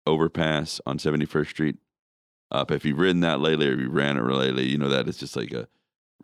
overpass 0.06 0.80
on 0.86 0.98
71st 0.98 1.48
Street 1.48 1.76
up. 2.50 2.70
If 2.70 2.84
you've 2.84 2.98
ridden 2.98 3.20
that 3.20 3.40
lately 3.40 3.68
or 3.68 3.74
you 3.74 3.88
ran 3.88 4.16
it 4.16 4.22
lately, 4.22 4.66
you 4.66 4.78
know 4.78 4.88
that 4.88 5.08
it's 5.08 5.18
just 5.18 5.34
like 5.34 5.52
a 5.52 5.66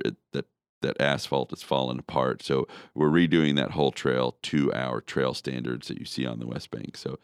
it, 0.04 0.16
that 0.32 0.46
that 0.82 1.00
asphalt 1.00 1.52
is 1.52 1.62
falling 1.62 1.98
apart. 1.98 2.42
So 2.42 2.66
we're 2.94 3.10
redoing 3.10 3.56
that 3.56 3.72
whole 3.72 3.92
trail 3.92 4.36
to 4.42 4.72
our 4.72 5.00
trail 5.00 5.34
standards 5.34 5.88
that 5.88 5.98
you 5.98 6.04
see 6.04 6.26
on 6.26 6.38
the 6.38 6.46
West 6.46 6.70
Bank. 6.70 6.96
So 6.96 7.18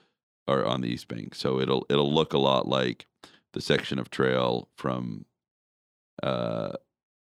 or 0.46 0.64
on 0.64 0.80
the 0.80 0.88
East 0.88 1.08
Bank. 1.08 1.34
So 1.34 1.60
it'll 1.60 1.86
it'll 1.90 2.12
look 2.12 2.32
a 2.32 2.38
lot 2.38 2.68
like 2.68 3.06
the 3.52 3.60
section 3.60 3.98
of 3.98 4.10
trail 4.10 4.68
from 4.76 5.25
uh 6.22 6.72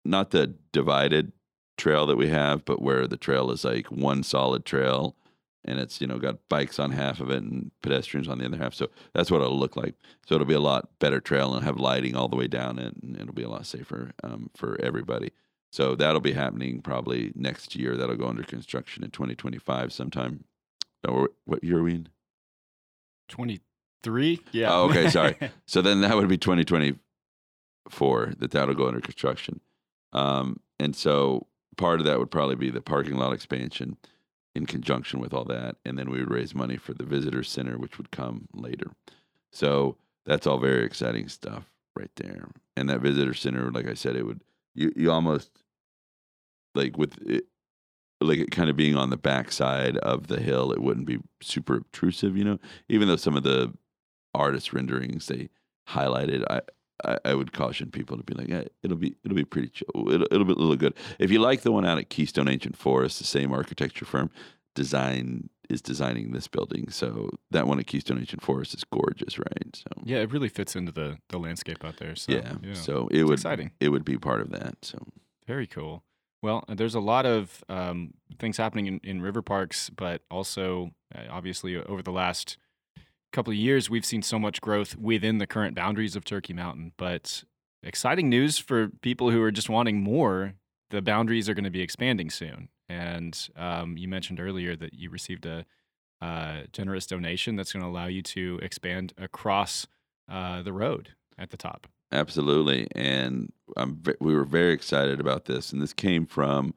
not 0.06 0.32
the 0.32 0.56
divided 0.72 1.32
trail 1.77 2.06
that 2.06 2.18
we 2.18 2.27
have, 2.27 2.65
but 2.65 2.82
where 2.82 3.08
the 3.08 3.18
trail 3.18 3.51
is 3.51 3.63
like 3.63 3.88
one 3.88 4.24
solid 4.24 4.65
trail 4.65 5.15
and 5.65 5.80
it's 5.80 6.01
you 6.01 6.08
know 6.08 6.18
got 6.18 6.48
bikes 6.50 6.77
on 6.80 6.92
half 6.92 7.20
of 7.22 7.30
it 7.30 7.42
and 7.42 7.72
pedestrians 7.82 8.27
on 8.27 8.38
the 8.38 8.46
other 8.46 8.58
half. 8.58 8.74
So 8.74 8.89
that's 9.13 9.32
what 9.32 9.42
it'll 9.42 9.60
look 9.60 9.75
like. 9.75 9.96
So 10.25 10.36
it'll 10.36 10.48
be 10.48 10.53
a 10.53 10.60
lot 10.60 10.89
better 11.00 11.20
trail 11.20 11.53
and 11.53 11.63
have 11.63 11.77
lighting 11.77 12.15
all 12.15 12.27
the 12.27 12.36
way 12.36 12.48
down 12.48 12.80
it, 12.80 12.96
and 13.01 13.15
it'll 13.15 13.34
be 13.34 13.44
a 13.44 13.50
lot 13.50 13.65
safer 13.65 14.12
um, 14.24 14.50
for 14.56 14.80
everybody. 14.82 15.32
So 15.74 15.96
that'll 15.96 16.22
be 16.22 16.34
happening 16.34 16.84
probably 16.84 17.32
next 17.34 17.75
year. 17.75 17.98
That'll 17.98 18.15
go 18.15 18.27
under 18.27 18.44
construction 18.44 19.03
in 19.03 19.10
2025 19.10 19.92
sometime. 19.92 20.44
Or 21.03 21.32
what 21.46 21.63
year 21.63 21.80
are 21.80 21.84
we 21.84 21.96
in? 21.96 22.10
23. 23.30 24.39
Yeah. 24.51 24.72
Oh, 24.72 24.84
okay. 24.92 25.10
Sorry. 25.10 25.36
so 25.65 25.82
then 25.82 26.01
that 26.01 26.15
would 26.15 26.27
be 26.27 26.38
2024 26.38 28.34
that 28.38 28.51
that'll 28.51 28.75
go 28.75 28.88
under 28.88 29.01
construction. 29.01 29.62
Um, 30.12 30.60
and 30.80 30.96
so 30.96 31.48
part 31.75 32.00
of 32.00 32.06
that 32.06 32.20
would 32.20 32.30
probably 32.30 32.56
be 32.56 32.70
the 32.70 32.80
parking 32.80 33.18
lot 33.18 33.34
expansion 33.34 33.98
in 34.53 34.68
conjunction 34.68 35.20
with 35.20 35.34
all 35.34 35.46
that. 35.46 35.77
And 35.84 35.98
then 35.98 36.12
we 36.12 36.20
would 36.20 36.30
raise 36.30 36.53
money 36.53 36.77
for 36.77 36.94
the 36.94 37.03
visitor 37.03 37.42
center, 37.42 37.80
which 37.80 37.98
would 37.98 38.12
come 38.12 38.48
later. 38.53 38.92
So 39.51 39.98
that's 40.24 40.46
all 40.46 40.60
very 40.60 40.86
exciting 40.86 41.30
stuff 41.30 41.63
right 41.96 42.12
there. 42.18 42.50
And 42.77 42.88
that 42.92 43.01
visitor 43.01 43.34
center, 43.34 43.72
like 43.72 43.88
I 43.88 43.96
said, 43.96 44.15
it 44.15 44.27
would, 44.27 44.42
you, 44.75 44.94
you 44.96 45.12
almost 45.12 45.62
like 46.75 46.98
with 46.98 47.18
it, 47.25 47.46
like 48.22 48.39
it 48.39 48.51
kind 48.51 48.70
of 48.70 48.75
being 48.75 48.96
on 48.96 49.10
the 49.10 49.18
backside 49.18 49.98
of 49.98 50.27
the 50.27 50.39
hill, 50.39 50.72
it 50.72 50.82
wouldn't 50.82 51.06
be 51.06 51.20
super 51.42 51.77
obtrusive, 51.77 52.38
you 52.38 52.44
know, 52.44 52.60
even 52.89 53.08
though 53.08 53.15
some 53.15 53.36
of 53.36 53.44
the 53.44 53.74
artist 54.34 54.74
renderings 54.74 55.27
they 55.27 55.50
highlighted, 55.89 56.44
I, 56.50 56.62
I, 57.03 57.18
I 57.25 57.34
would 57.34 57.51
caution 57.53 57.92
people 57.92 58.18
to 58.18 58.24
be 58.24 58.34
like, 58.34 58.50
eh, 58.50 58.65
it'll 58.82 58.98
be 58.98 59.15
it'll 59.24 59.36
be 59.36 59.44
pretty 59.44 59.70
chill. 59.70 59.88
It'll, 60.10 60.27
it'll 60.32 60.46
be 60.46 60.53
a 60.53 60.56
little 60.56 60.75
good. 60.75 60.94
If 61.20 61.32
you 61.32 61.39
like 61.39 61.62
the 61.62 61.72
one 61.72 61.86
out 61.86 61.98
at 61.98 62.10
Keystone 62.10 62.48
Ancient 62.48 62.77
Forest, 62.77 63.20
the 63.20 63.25
same 63.25 63.51
architecture 63.51 64.06
firm 64.06 64.32
design 64.75 65.50
is 65.70 65.82
designing 65.82 66.32
this 66.32 66.48
building. 66.48 66.89
So 66.89 67.30
that 67.51 67.68
one 67.68 67.80
at 67.80 67.88
Keystone 67.88 68.20
Ancient 68.20 68.42
Forest 68.42 68.74
is 68.74 68.84
gorgeous, 68.84 69.38
right? 69.38 69.75
So 69.75 70.01
yeah, 70.03 70.18
it 70.18 70.32
really 70.32 70.50
fits 70.50 70.75
into 70.75 70.92
the 70.92 71.18
the 71.30 71.39
landscape 71.39 71.84
out 71.84 71.98
there. 71.98 72.15
So, 72.15 72.32
yeah, 72.32 72.53
yeah. 72.62 72.74
so 72.74 73.08
it 73.12 73.24
would 73.24 73.34
exciting. 73.34 73.72
it 73.80 73.89
would 73.89 74.06
be 74.06 74.18
part 74.18 74.42
of 74.42 74.51
that. 74.51 74.75
So 74.82 75.00
very 75.46 75.68
cool. 75.68 76.03
Well, 76.44 76.66
there's 76.68 76.94
a 76.94 77.00
lot 77.00 77.26
of 77.26 77.64
um, 77.70 78.16
things 78.38 78.58
happening 78.58 78.88
in, 78.88 79.00
in 79.02 79.22
river 79.22 79.42
parks, 79.42 79.90
but 79.90 80.24
also 80.30 80.92
uh, 81.16 81.22
obviously 81.32 81.78
over 81.78 82.02
the 82.02 82.12
last 82.12 82.58
couple 83.32 83.52
of 83.52 83.58
years, 83.58 83.90
we've 83.90 84.06
seen 84.06 84.22
so 84.22 84.38
much 84.38 84.60
growth 84.60 84.98
within 84.98 85.38
the 85.38 85.48
current 85.48 85.74
boundaries 85.74 86.18
of 86.18 86.26
Turkey 86.26 86.52
Mountain. 86.52 86.92
But 86.98 87.46
exciting 87.82 88.30
news 88.30 88.58
for 88.58 88.90
people 89.02 89.32
who 89.32 89.42
are 89.42 89.52
just 89.52 89.70
wanting 89.70 90.04
more. 90.04 90.56
The 90.90 91.02
boundaries 91.02 91.48
are 91.48 91.54
going 91.54 91.64
to 91.64 91.70
be 91.70 91.82
expanding 91.82 92.30
soon. 92.30 92.68
And 92.90 93.40
um, 93.56 93.98
you 93.98 94.10
mentioned 94.10 94.42
earlier 94.42 94.76
that 94.76 94.94
you 94.94 95.10
received 95.10 95.46
a 95.46 95.66
uh, 96.22 96.64
generous 96.74 97.08
donation 97.08 97.56
that's 97.56 97.72
going 97.72 97.84
to 97.84 97.90
allow 97.90 98.08
you 98.08 98.22
to 98.22 98.60
expand 98.62 99.14
across 99.18 99.88
uh, 100.30 100.62
the 100.62 100.74
road 100.74 101.12
at 101.38 101.52
the 101.52 101.58
top. 101.58 101.88
Absolutely, 102.13 102.88
and 102.91 103.51
we 104.20 104.36
were 104.36 104.46
very 104.46 104.72
excited 104.72 105.20
about 105.20 105.46
this. 105.46 105.74
And 105.74 105.82
this 105.82 105.93
came 105.93 106.27
from 106.27 106.75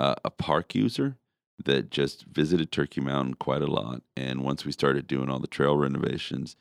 uh, 0.00 0.16
a 0.24 0.30
park 0.30 0.74
user 0.74 1.16
that 1.64 1.88
just 1.88 2.24
visited 2.24 2.72
Turkey 2.72 3.00
Mountain 3.00 3.34
quite 3.34 3.62
a 3.62 3.70
lot. 3.70 4.02
And 4.16 4.42
once 4.42 4.64
we 4.64 4.72
started 4.72 5.06
doing 5.06 5.30
all 5.30 5.38
the 5.38 5.46
trail 5.46 5.76
renovations, 5.76 6.56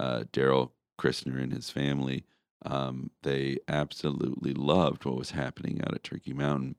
uh, 0.00 0.24
Daryl 0.32 0.70
Christner 0.98 1.38
and 1.42 1.52
his 1.52 1.68
family, 1.68 2.24
um, 2.64 3.10
they 3.22 3.58
absolutely 3.68 4.54
loved 4.54 5.04
what 5.04 5.18
was 5.18 5.32
happening 5.32 5.82
out 5.84 5.94
at 5.94 6.02
Turkey 6.02 6.32
Mountain. 6.32 6.76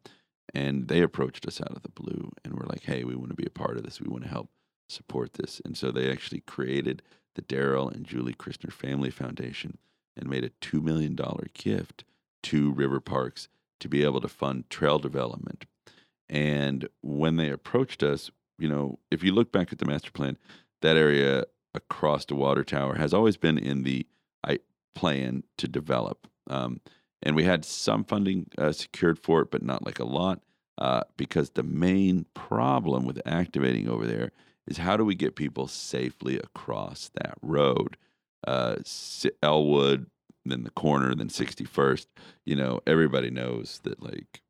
And 0.52 0.88
they 0.88 1.04
approached 1.04 1.46
us 1.46 1.62
out 1.62 1.76
of 1.76 1.84
the 1.84 1.90
blue 1.90 2.32
and 2.44 2.56
were 2.56 2.66
like, 2.66 2.86
hey, 2.86 3.04
we 3.04 3.16
want 3.16 3.30
to 3.30 3.36
be 3.36 3.46
a 3.46 3.52
part 3.52 3.78
of 3.78 3.84
this. 3.84 4.02
We 4.02 4.10
want 4.10 4.24
to 4.24 4.30
help 4.30 4.50
support 4.90 5.34
this. 5.34 5.62
And 5.64 5.78
so 5.78 5.92
they 5.92 6.10
actually 6.12 6.40
created 6.40 7.04
the 7.36 7.44
Daryl 7.44 7.94
and 7.94 8.04
Julie 8.04 8.34
Christner 8.34 8.72
Family 8.74 9.12
Foundation 9.12 9.78
and 10.18 10.30
made 10.30 10.44
a 10.44 10.50
$2 10.50 10.82
million 10.82 11.18
gift 11.54 12.04
to 12.44 12.72
River 12.72 13.00
Parks 13.00 13.48
to 13.80 13.88
be 13.88 14.04
able 14.04 14.22
to 14.22 14.28
fund 14.28 14.70
trail 14.70 15.00
development 15.00 15.66
and 16.30 16.88
when 17.02 17.38
they 17.38 17.50
approached 17.50 18.04
us, 18.04 18.32
you 18.60 18.68
know, 18.68 19.00
if 19.12 19.24
you 19.24 19.32
look 19.32 19.52
back 19.52 19.72
at 19.72 19.80
the 19.80 19.86
master 19.86 20.12
plan, 20.12 20.38
that 20.82 20.98
area 20.98 21.46
across 21.74 22.26
the 22.26 22.36
water 22.36 22.64
tower 22.64 22.96
has 22.96 23.14
always 23.14 23.38
been 23.38 23.58
in 23.58 23.84
the 23.84 24.06
I, 24.44 24.60
plan 24.96 25.44
to 25.58 25.68
develop. 25.68 26.28
Um, 26.50 26.82
and 27.24 27.36
we 27.36 27.44
had 27.44 27.66
some 27.66 28.04
funding 28.04 28.50
uh, 28.58 28.72
secured 28.72 29.20
for 29.20 29.42
it, 29.42 29.52
but 29.52 29.64
not 29.64 29.86
like 29.86 30.00
a 30.00 30.06
lot, 30.06 30.42
uh, 30.78 31.02
because 31.16 31.52
the 31.52 31.64
main 31.64 32.26
problem 32.34 33.06
with 33.06 33.22
activating 33.26 33.88
over 33.88 34.06
there 34.06 34.32
is 34.68 34.78
how 34.78 34.98
do 34.98 35.06
we 35.06 35.16
get 35.16 35.36
people 35.36 35.68
safely 35.68 36.38
across 36.38 37.10
that 37.16 37.36
road? 37.42 37.98
Uh, 38.46 38.76
Elwood, 39.42 40.08
then 40.46 40.64
the 40.64 40.70
corner, 40.72 41.14
then 41.16 41.30
61st. 41.30 42.08
You 42.46 42.56
know, 42.56 42.82
everybody 42.88 43.30
knows 43.30 43.80
that 43.84 44.02
like 44.02 44.42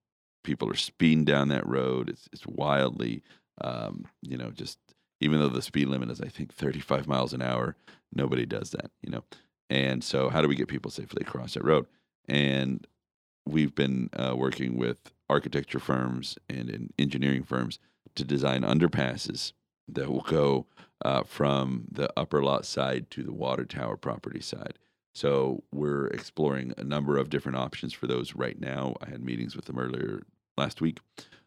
people 0.44 0.70
are 0.70 0.75
speeding 0.75 1.25
down 1.25 1.50
that 1.50 1.67
road. 1.67 2.10
It's 2.10 2.27
it's 2.32 2.48
wildly, 2.48 3.24
um, 3.62 4.06
you 4.22 4.38
know, 4.38 4.51
just 4.51 4.79
even 5.20 5.39
though 5.39 5.50
the 5.50 5.62
speed 5.62 5.88
limit 5.88 6.10
is 6.10 6.22
I 6.22 6.27
think 6.27 6.53
35 6.53 7.08
miles 7.08 7.34
an 7.34 7.41
hour, 7.41 7.75
nobody 8.13 8.46
does 8.46 8.72
that, 8.72 8.91
you 9.01 9.10
know. 9.10 9.24
And 9.70 10.03
so, 10.03 10.29
how 10.29 10.41
do 10.41 10.48
we 10.48 10.56
get 10.56 10.67
people 10.67 10.91
safely 10.91 11.22
across 11.22 11.53
that 11.53 11.63
road? 11.63 11.88
And 12.27 12.86
we've 13.46 13.74
been 13.75 14.10
uh, 14.13 14.36
working 14.38 14.77
with 14.77 15.12
architecture 15.29 15.79
firms 15.79 16.38
and 16.50 16.94
engineering 16.98 17.44
firms 17.44 17.79
to 18.15 18.24
design 18.24 18.62
underpasses 18.62 19.53
that 19.89 20.10
will 20.10 20.22
go 20.22 20.65
uh, 21.03 21.23
from 21.23 21.85
the 21.91 22.11
upper 22.17 22.43
lot 22.43 22.65
side 22.65 23.09
to 23.11 23.23
the 23.23 23.33
water 23.33 23.65
tower 23.65 23.97
property 23.97 24.41
side. 24.41 24.77
So 25.13 25.63
we're 25.71 26.07
exploring 26.07 26.73
a 26.77 26.83
number 26.83 27.17
of 27.17 27.29
different 27.29 27.57
options 27.57 27.93
for 27.93 28.07
those 28.07 28.35
right 28.35 28.59
now. 28.59 28.95
I 29.01 29.09
had 29.09 29.23
meetings 29.23 29.55
with 29.55 29.65
them 29.65 29.79
earlier 29.79 30.21
last 30.57 30.79
week 30.79 30.99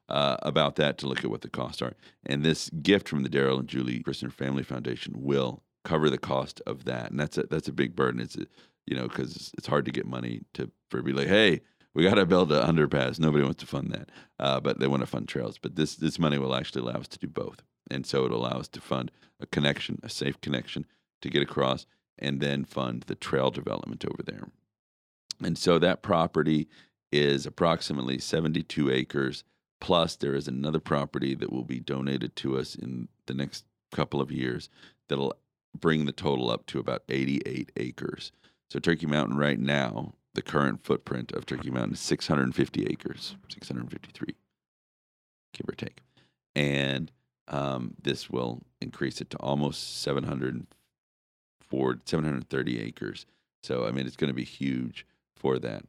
uh, 0.08 0.36
about 0.42 0.76
that 0.76 0.98
to 0.98 1.06
look 1.06 1.24
at 1.24 1.30
what 1.30 1.42
the 1.42 1.48
costs 1.48 1.80
are. 1.80 1.94
And 2.26 2.42
this 2.42 2.68
gift 2.82 3.08
from 3.08 3.22
the 3.22 3.28
Daryl 3.28 3.60
and 3.60 3.68
Julie 3.68 4.02
Christner 4.02 4.32
Family 4.32 4.64
Foundation 4.64 5.14
will 5.16 5.62
cover 5.84 6.10
the 6.10 6.18
cost 6.18 6.60
of 6.66 6.84
that. 6.84 7.10
And 7.10 7.20
that's 7.20 7.38
a 7.38 7.44
that's 7.44 7.68
a 7.68 7.72
big 7.72 7.94
burden. 7.94 8.20
It's 8.20 8.36
a, 8.36 8.46
you 8.86 8.96
know 8.96 9.06
because 9.06 9.52
it's 9.56 9.68
hard 9.68 9.84
to 9.84 9.92
get 9.92 10.06
money 10.06 10.42
to 10.54 10.70
for 10.88 11.00
be 11.02 11.12
like, 11.12 11.28
hey, 11.28 11.60
we 11.94 12.02
got 12.02 12.14
to 12.14 12.26
build 12.26 12.52
an 12.52 12.76
underpass. 12.76 13.18
Nobody 13.18 13.44
wants 13.44 13.60
to 13.60 13.66
fund 13.66 13.92
that, 13.92 14.10
uh, 14.38 14.60
but 14.60 14.80
they 14.80 14.86
want 14.86 15.02
to 15.02 15.06
fund 15.06 15.28
trails. 15.28 15.58
But 15.58 15.76
this 15.76 15.96
this 15.96 16.18
money 16.18 16.38
will 16.38 16.54
actually 16.54 16.82
allow 16.82 17.00
us 17.00 17.08
to 17.08 17.18
do 17.18 17.28
both, 17.28 17.62
and 17.90 18.06
so 18.06 18.24
it 18.24 18.32
allows 18.32 18.68
to 18.68 18.80
fund 18.80 19.10
a 19.40 19.46
connection, 19.46 19.98
a 20.02 20.08
safe 20.08 20.40
connection 20.40 20.86
to 21.22 21.30
get 21.30 21.42
across, 21.42 21.86
and 22.18 22.40
then 22.40 22.64
fund 22.64 23.04
the 23.06 23.14
trail 23.14 23.50
development 23.50 24.04
over 24.04 24.22
there. 24.22 24.48
And 25.42 25.56
so 25.56 25.78
that 25.78 26.02
property 26.02 26.68
is 27.10 27.46
approximately 27.46 28.18
72 28.18 28.90
acres. 28.90 29.44
Plus, 29.80 30.16
there 30.16 30.34
is 30.34 30.46
another 30.46 30.80
property 30.80 31.34
that 31.34 31.50
will 31.50 31.64
be 31.64 31.80
donated 31.80 32.36
to 32.36 32.58
us 32.58 32.74
in 32.74 33.08
the 33.26 33.34
next 33.34 33.64
couple 33.92 34.20
of 34.20 34.30
years 34.30 34.68
that'll 35.08 35.34
bring 35.78 36.04
the 36.04 36.12
total 36.12 36.50
up 36.50 36.66
to 36.66 36.78
about 36.78 37.02
88 37.08 37.72
acres. 37.76 38.32
So, 38.68 38.78
Turkey 38.78 39.06
Mountain 39.06 39.38
right 39.38 39.58
now, 39.58 40.12
the 40.34 40.42
current 40.42 40.84
footprint 40.84 41.32
of 41.32 41.46
Turkey 41.46 41.70
Mountain 41.70 41.94
is 41.94 42.00
650 42.00 42.86
acres, 42.86 43.36
653, 43.48 44.34
give 45.54 45.68
or 45.68 45.72
take. 45.72 46.02
And 46.54 47.10
um, 47.50 47.94
this 48.02 48.30
will 48.30 48.62
increase 48.80 49.20
it 49.20 49.28
to 49.30 49.36
almost 49.38 50.00
704, 50.02 51.98
730 52.04 52.80
acres. 52.80 53.26
So, 53.62 53.86
I 53.86 53.90
mean, 53.90 54.06
it's 54.06 54.16
going 54.16 54.30
to 54.30 54.34
be 54.34 54.44
huge 54.44 55.06
for 55.36 55.58
that. 55.58 55.84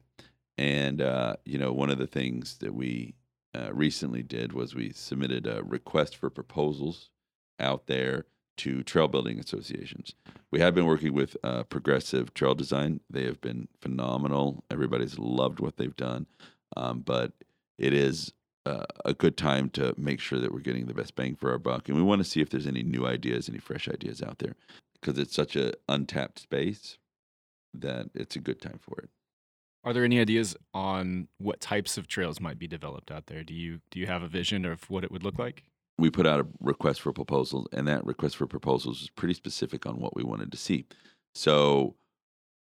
And 0.58 1.00
uh, 1.00 1.36
you 1.44 1.58
know, 1.58 1.72
one 1.72 1.90
of 1.90 1.98
the 1.98 2.06
things 2.06 2.58
that 2.58 2.74
we 2.74 3.14
uh, 3.54 3.72
recently 3.72 4.22
did 4.22 4.52
was 4.52 4.74
we 4.74 4.92
submitted 4.92 5.46
a 5.46 5.62
request 5.62 6.16
for 6.16 6.30
proposals 6.30 7.10
out 7.58 7.86
there 7.86 8.26
to 8.58 8.82
trail 8.82 9.08
building 9.08 9.38
associations. 9.38 10.14
We 10.50 10.60
have 10.60 10.74
been 10.74 10.86
working 10.86 11.14
with 11.14 11.36
uh, 11.42 11.62
Progressive 11.64 12.34
Trail 12.34 12.54
Design. 12.54 13.00
They 13.08 13.24
have 13.24 13.40
been 13.40 13.68
phenomenal. 13.80 14.62
Everybody's 14.70 15.18
loved 15.18 15.58
what 15.58 15.78
they've 15.78 15.96
done, 15.96 16.26
um, 16.76 17.00
but 17.00 17.32
it 17.78 17.94
is 17.94 18.32
uh, 18.64 18.84
a 19.04 19.14
good 19.14 19.36
time 19.36 19.68
to 19.70 19.94
make 19.96 20.20
sure 20.20 20.38
that 20.38 20.52
we're 20.52 20.60
getting 20.60 20.86
the 20.86 20.94
best 20.94 21.14
bang 21.14 21.34
for 21.34 21.50
our 21.50 21.58
buck. 21.58 21.88
And 21.88 21.96
we 21.96 22.02
want 22.02 22.20
to 22.20 22.28
see 22.28 22.40
if 22.40 22.50
there's 22.50 22.66
any 22.66 22.82
new 22.82 23.06
ideas, 23.06 23.48
any 23.48 23.58
fresh 23.58 23.88
ideas 23.88 24.22
out 24.22 24.38
there, 24.38 24.54
because 25.00 25.18
it's 25.18 25.34
such 25.34 25.56
an 25.56 25.72
untapped 25.88 26.38
space 26.38 26.98
that 27.74 28.10
it's 28.14 28.36
a 28.36 28.40
good 28.40 28.60
time 28.60 28.78
for 28.80 28.98
it. 29.00 29.10
Are 29.84 29.92
there 29.92 30.04
any 30.04 30.20
ideas 30.20 30.56
on 30.72 31.28
what 31.38 31.60
types 31.60 31.98
of 31.98 32.06
trails 32.06 32.40
might 32.40 32.58
be 32.58 32.68
developed 32.68 33.10
out 33.10 33.26
there? 33.26 33.42
Do 33.42 33.52
you 33.52 33.80
do 33.90 33.98
you 33.98 34.06
have 34.06 34.22
a 34.22 34.28
vision 34.28 34.64
of 34.64 34.88
what 34.88 35.02
it 35.02 35.10
would 35.10 35.24
look 35.24 35.38
like? 35.38 35.64
We 35.98 36.08
put 36.08 36.26
out 36.26 36.40
a 36.40 36.46
request 36.60 37.00
for 37.00 37.12
proposals, 37.12 37.66
and 37.72 37.88
that 37.88 38.04
request 38.06 38.36
for 38.36 38.46
proposals 38.46 39.00
was 39.00 39.10
pretty 39.10 39.34
specific 39.34 39.84
on 39.84 39.98
what 39.98 40.14
we 40.14 40.22
wanted 40.22 40.52
to 40.52 40.58
see. 40.58 40.86
So 41.34 41.96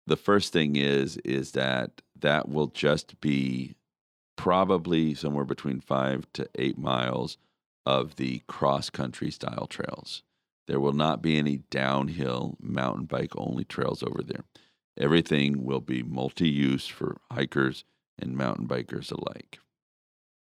the 0.06 0.18
first 0.18 0.54
thing 0.54 0.76
is 0.76 1.18
is 1.18 1.52
that 1.54 2.02
that 2.20 2.48
will 2.48 2.68
just 2.68 3.20
be 3.22 3.76
probably 4.40 5.14
somewhere 5.14 5.44
between 5.44 5.82
five 5.82 6.26
to 6.32 6.50
eight 6.56 6.78
miles 6.78 7.38
of 7.86 8.16
the 8.16 8.42
cross 8.48 8.90
country 8.90 9.30
style 9.30 9.68
trails. 9.70 10.24
There 10.66 10.80
will 10.80 10.94
not 10.94 11.22
be 11.22 11.38
any 11.38 11.58
downhill 11.70 12.56
mountain 12.62 13.04
bike 13.04 13.34
only 13.36 13.66
trails 13.66 14.02
over 14.02 14.24
there. 14.24 14.46
Everything 14.98 15.66
will 15.66 15.82
be 15.82 16.04
multi 16.04 16.48
use 16.48 16.88
for 16.88 17.18
hikers 17.30 17.84
and 18.18 18.38
mountain 18.38 18.66
bikers 18.66 19.12
alike. 19.12 19.60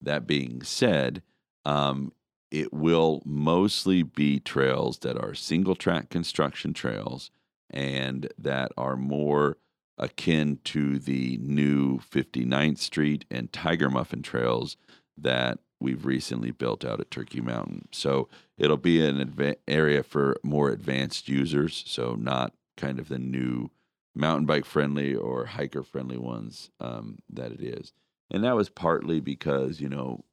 That 0.01 0.27
being 0.27 0.65
said, 0.65 1.23
um, 1.65 2.13
it 2.51 2.73
will 2.73 3.23
mostly 3.25 4.03
be 4.03 4.41
trails 4.41 4.99
that 4.99 5.17
are 5.17 5.33
single 5.33 5.77
track 5.77 6.11
construction 6.11 6.75
trails 6.75 7.31
and 7.71 8.33
that 8.37 8.73
are 8.77 8.97
more 8.97 9.59
akin 9.99 10.59
to 10.65 10.99
the 10.99 11.39
new 11.39 11.99
59th 11.99 12.79
Street 12.79 13.25
and 13.31 13.53
Tiger 13.53 13.91
Muffin 13.91 14.23
trails 14.23 14.77
that 15.17 15.59
we've 15.81 16.05
recently 16.05 16.51
built 16.51 16.85
out 16.85 17.01
at 17.01 17.11
Turkey 17.11 17.41
Mountain. 17.41 17.89
So 17.93 18.29
it'll 18.59 18.77
be 18.77 19.05
an 19.05 19.19
adva- 19.19 19.57
area 19.69 20.03
for 20.03 20.37
more 20.43 20.71
advanced 20.71 21.29
users, 21.29 21.85
so 21.87 22.15
not 22.15 22.53
kind 22.77 22.99
of 22.99 23.09
the 23.09 23.19
new 23.19 23.71
mountain 24.15 24.47
bike 24.47 24.65
friendly 24.65 25.15
or 25.15 25.47
hiker 25.47 25.83
friendly 25.83 26.17
ones 26.17 26.71
um, 26.81 27.19
that 27.31 27.53
it 27.53 27.61
is. 27.61 27.93
And 28.31 28.43
that 28.45 28.57
was 28.57 28.69
partly 28.69 29.21
because, 29.21 29.81
you 29.81 29.89
know, 29.89 30.25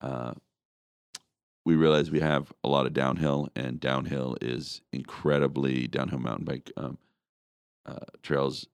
uh, 0.00 0.34
we 1.64 1.76
realized 1.76 2.12
we 2.12 2.20
have 2.20 2.52
a 2.62 2.68
lot 2.68 2.86
of 2.86 2.92
downhill, 2.92 3.48
and 3.56 3.80
downhill 3.80 4.36
is 4.40 4.82
incredibly 4.92 5.86
downhill 5.86 6.18
mountain 6.18 6.44
bike 6.44 6.70
um, 6.76 6.98
uh, 7.86 8.04
trails 8.22 8.66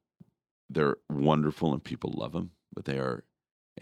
they're 0.71 0.97
wonderful 1.11 1.73
and 1.73 1.83
people 1.83 2.15
love 2.17 2.33
them, 2.33 2.53
but 2.73 2.85
they 2.85 2.99
are 2.99 3.25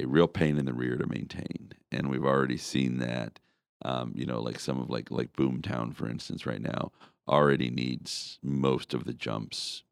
a 0.00 0.06
real 0.06 0.28
pain 0.28 0.58
in 0.58 0.64
the 0.64 0.72
rear 0.72 0.96
to 0.96 1.06
maintain. 1.06 1.72
And 1.92 2.10
we've 2.10 2.24
already 2.24 2.56
seen 2.56 2.98
that. 2.98 3.38
Um, 3.82 4.12
you 4.16 4.26
know, 4.26 4.40
like 4.40 4.58
some 4.58 4.80
of 4.80 4.90
like 4.90 5.10
like 5.10 5.34
Boomtown, 5.34 5.94
for 5.94 6.08
instance, 6.08 6.46
right 6.46 6.60
now 6.60 6.90
already 7.28 7.70
needs 7.70 8.38
most 8.42 8.92
of 8.94 9.04
the 9.04 9.12
jumps 9.12 9.84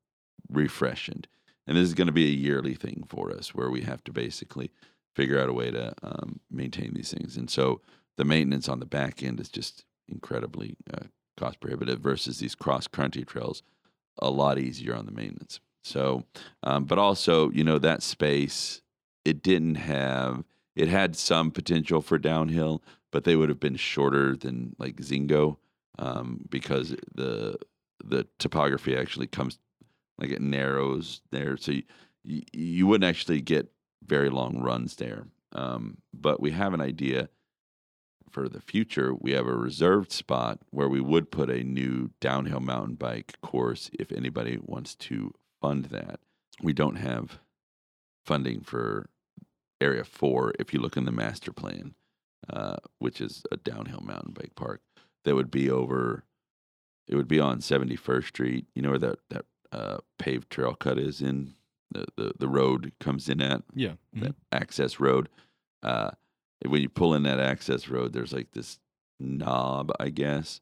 refreshed. 0.50 1.28
And 1.66 1.76
this 1.76 1.84
is 1.84 1.94
going 1.94 2.06
to 2.06 2.12
be 2.12 2.26
a 2.26 2.34
yearly 2.34 2.74
thing 2.74 3.04
for 3.08 3.30
us, 3.30 3.54
where 3.54 3.70
we 3.70 3.82
have 3.82 4.02
to 4.04 4.12
basically 4.12 4.70
figure 5.14 5.40
out 5.40 5.48
a 5.48 5.52
way 5.52 5.70
to 5.70 5.94
um, 6.02 6.40
maintain 6.50 6.94
these 6.94 7.12
things. 7.12 7.36
And 7.36 7.48
so 7.48 7.80
the 8.16 8.24
maintenance 8.24 8.68
on 8.68 8.80
the 8.80 8.86
back 8.86 9.22
end 9.22 9.40
is 9.40 9.48
just 9.48 9.84
incredibly 10.08 10.76
uh, 10.92 11.06
cost 11.36 11.60
prohibitive 11.60 12.00
versus 12.00 12.38
these 12.38 12.54
cross 12.54 12.86
country 12.86 13.24
trails, 13.24 13.62
a 14.18 14.30
lot 14.30 14.58
easier 14.58 14.94
on 14.94 15.06
the 15.06 15.12
maintenance. 15.12 15.60
So, 15.86 16.24
um, 16.64 16.84
but 16.84 16.98
also, 16.98 17.48
you 17.50 17.62
know, 17.62 17.78
that 17.78 18.02
space, 18.02 18.82
it 19.24 19.40
didn't 19.40 19.76
have, 19.76 20.42
it 20.74 20.88
had 20.88 21.14
some 21.14 21.52
potential 21.52 22.02
for 22.02 22.18
downhill, 22.18 22.82
but 23.12 23.22
they 23.22 23.36
would 23.36 23.48
have 23.50 23.60
been 23.60 23.76
shorter 23.76 24.36
than 24.36 24.74
like 24.80 24.96
Zingo 24.96 25.58
um, 26.00 26.44
because 26.50 26.96
the 27.14 27.56
the 28.04 28.26
topography 28.40 28.96
actually 28.96 29.28
comes 29.28 29.60
like 30.18 30.30
it 30.30 30.42
narrows 30.42 31.22
there, 31.30 31.56
so 31.56 31.72
you, 32.24 32.42
you 32.52 32.86
wouldn't 32.88 33.08
actually 33.08 33.40
get 33.40 33.70
very 34.04 34.28
long 34.28 34.58
runs 34.60 34.96
there. 34.96 35.28
Um, 35.52 35.98
but 36.12 36.40
we 36.40 36.50
have 36.50 36.74
an 36.74 36.80
idea 36.80 37.28
for 38.32 38.48
the 38.48 38.60
future. 38.60 39.14
We 39.14 39.32
have 39.32 39.46
a 39.46 39.54
reserved 39.54 40.10
spot 40.10 40.58
where 40.70 40.88
we 40.88 41.00
would 41.00 41.30
put 41.30 41.48
a 41.48 41.62
new 41.62 42.10
downhill 42.20 42.60
mountain 42.60 42.96
bike 42.96 43.34
course 43.40 43.88
if 43.92 44.10
anybody 44.10 44.58
wants 44.60 44.96
to 44.96 45.32
fund 45.60 45.86
that. 45.86 46.20
We 46.62 46.72
don't 46.72 46.96
have 46.96 47.38
funding 48.24 48.60
for 48.60 49.08
Area 49.80 50.04
4 50.04 50.54
if 50.58 50.72
you 50.72 50.80
look 50.80 50.96
in 50.96 51.04
the 51.04 51.12
master 51.12 51.52
plan, 51.52 51.94
uh, 52.50 52.76
which 52.98 53.20
is 53.20 53.42
a 53.52 53.56
downhill 53.56 54.00
mountain 54.00 54.32
bike 54.32 54.54
park 54.54 54.80
that 55.24 55.34
would 55.34 55.50
be 55.50 55.70
over, 55.70 56.24
it 57.08 57.16
would 57.16 57.28
be 57.28 57.40
on 57.40 57.58
71st 57.60 58.26
Street. 58.26 58.66
You 58.74 58.82
know 58.82 58.90
where 58.90 58.98
that, 58.98 59.18
that 59.30 59.44
uh, 59.72 59.98
paved 60.18 60.50
trail 60.50 60.74
cut 60.74 60.98
is 60.98 61.20
in? 61.20 61.54
The, 61.92 62.06
the, 62.16 62.32
the 62.40 62.48
road 62.48 62.92
comes 62.98 63.28
in 63.28 63.40
at? 63.40 63.62
Yeah. 63.74 63.90
Mm-hmm. 63.90 64.20
That 64.20 64.34
access 64.50 64.98
road. 64.98 65.28
Uh, 65.82 66.10
when 66.66 66.82
you 66.82 66.88
pull 66.88 67.14
in 67.14 67.22
that 67.24 67.38
access 67.38 67.88
road, 67.88 68.12
there's 68.12 68.32
like 68.32 68.50
this 68.52 68.78
knob, 69.20 69.92
I 70.00 70.08
guess, 70.08 70.60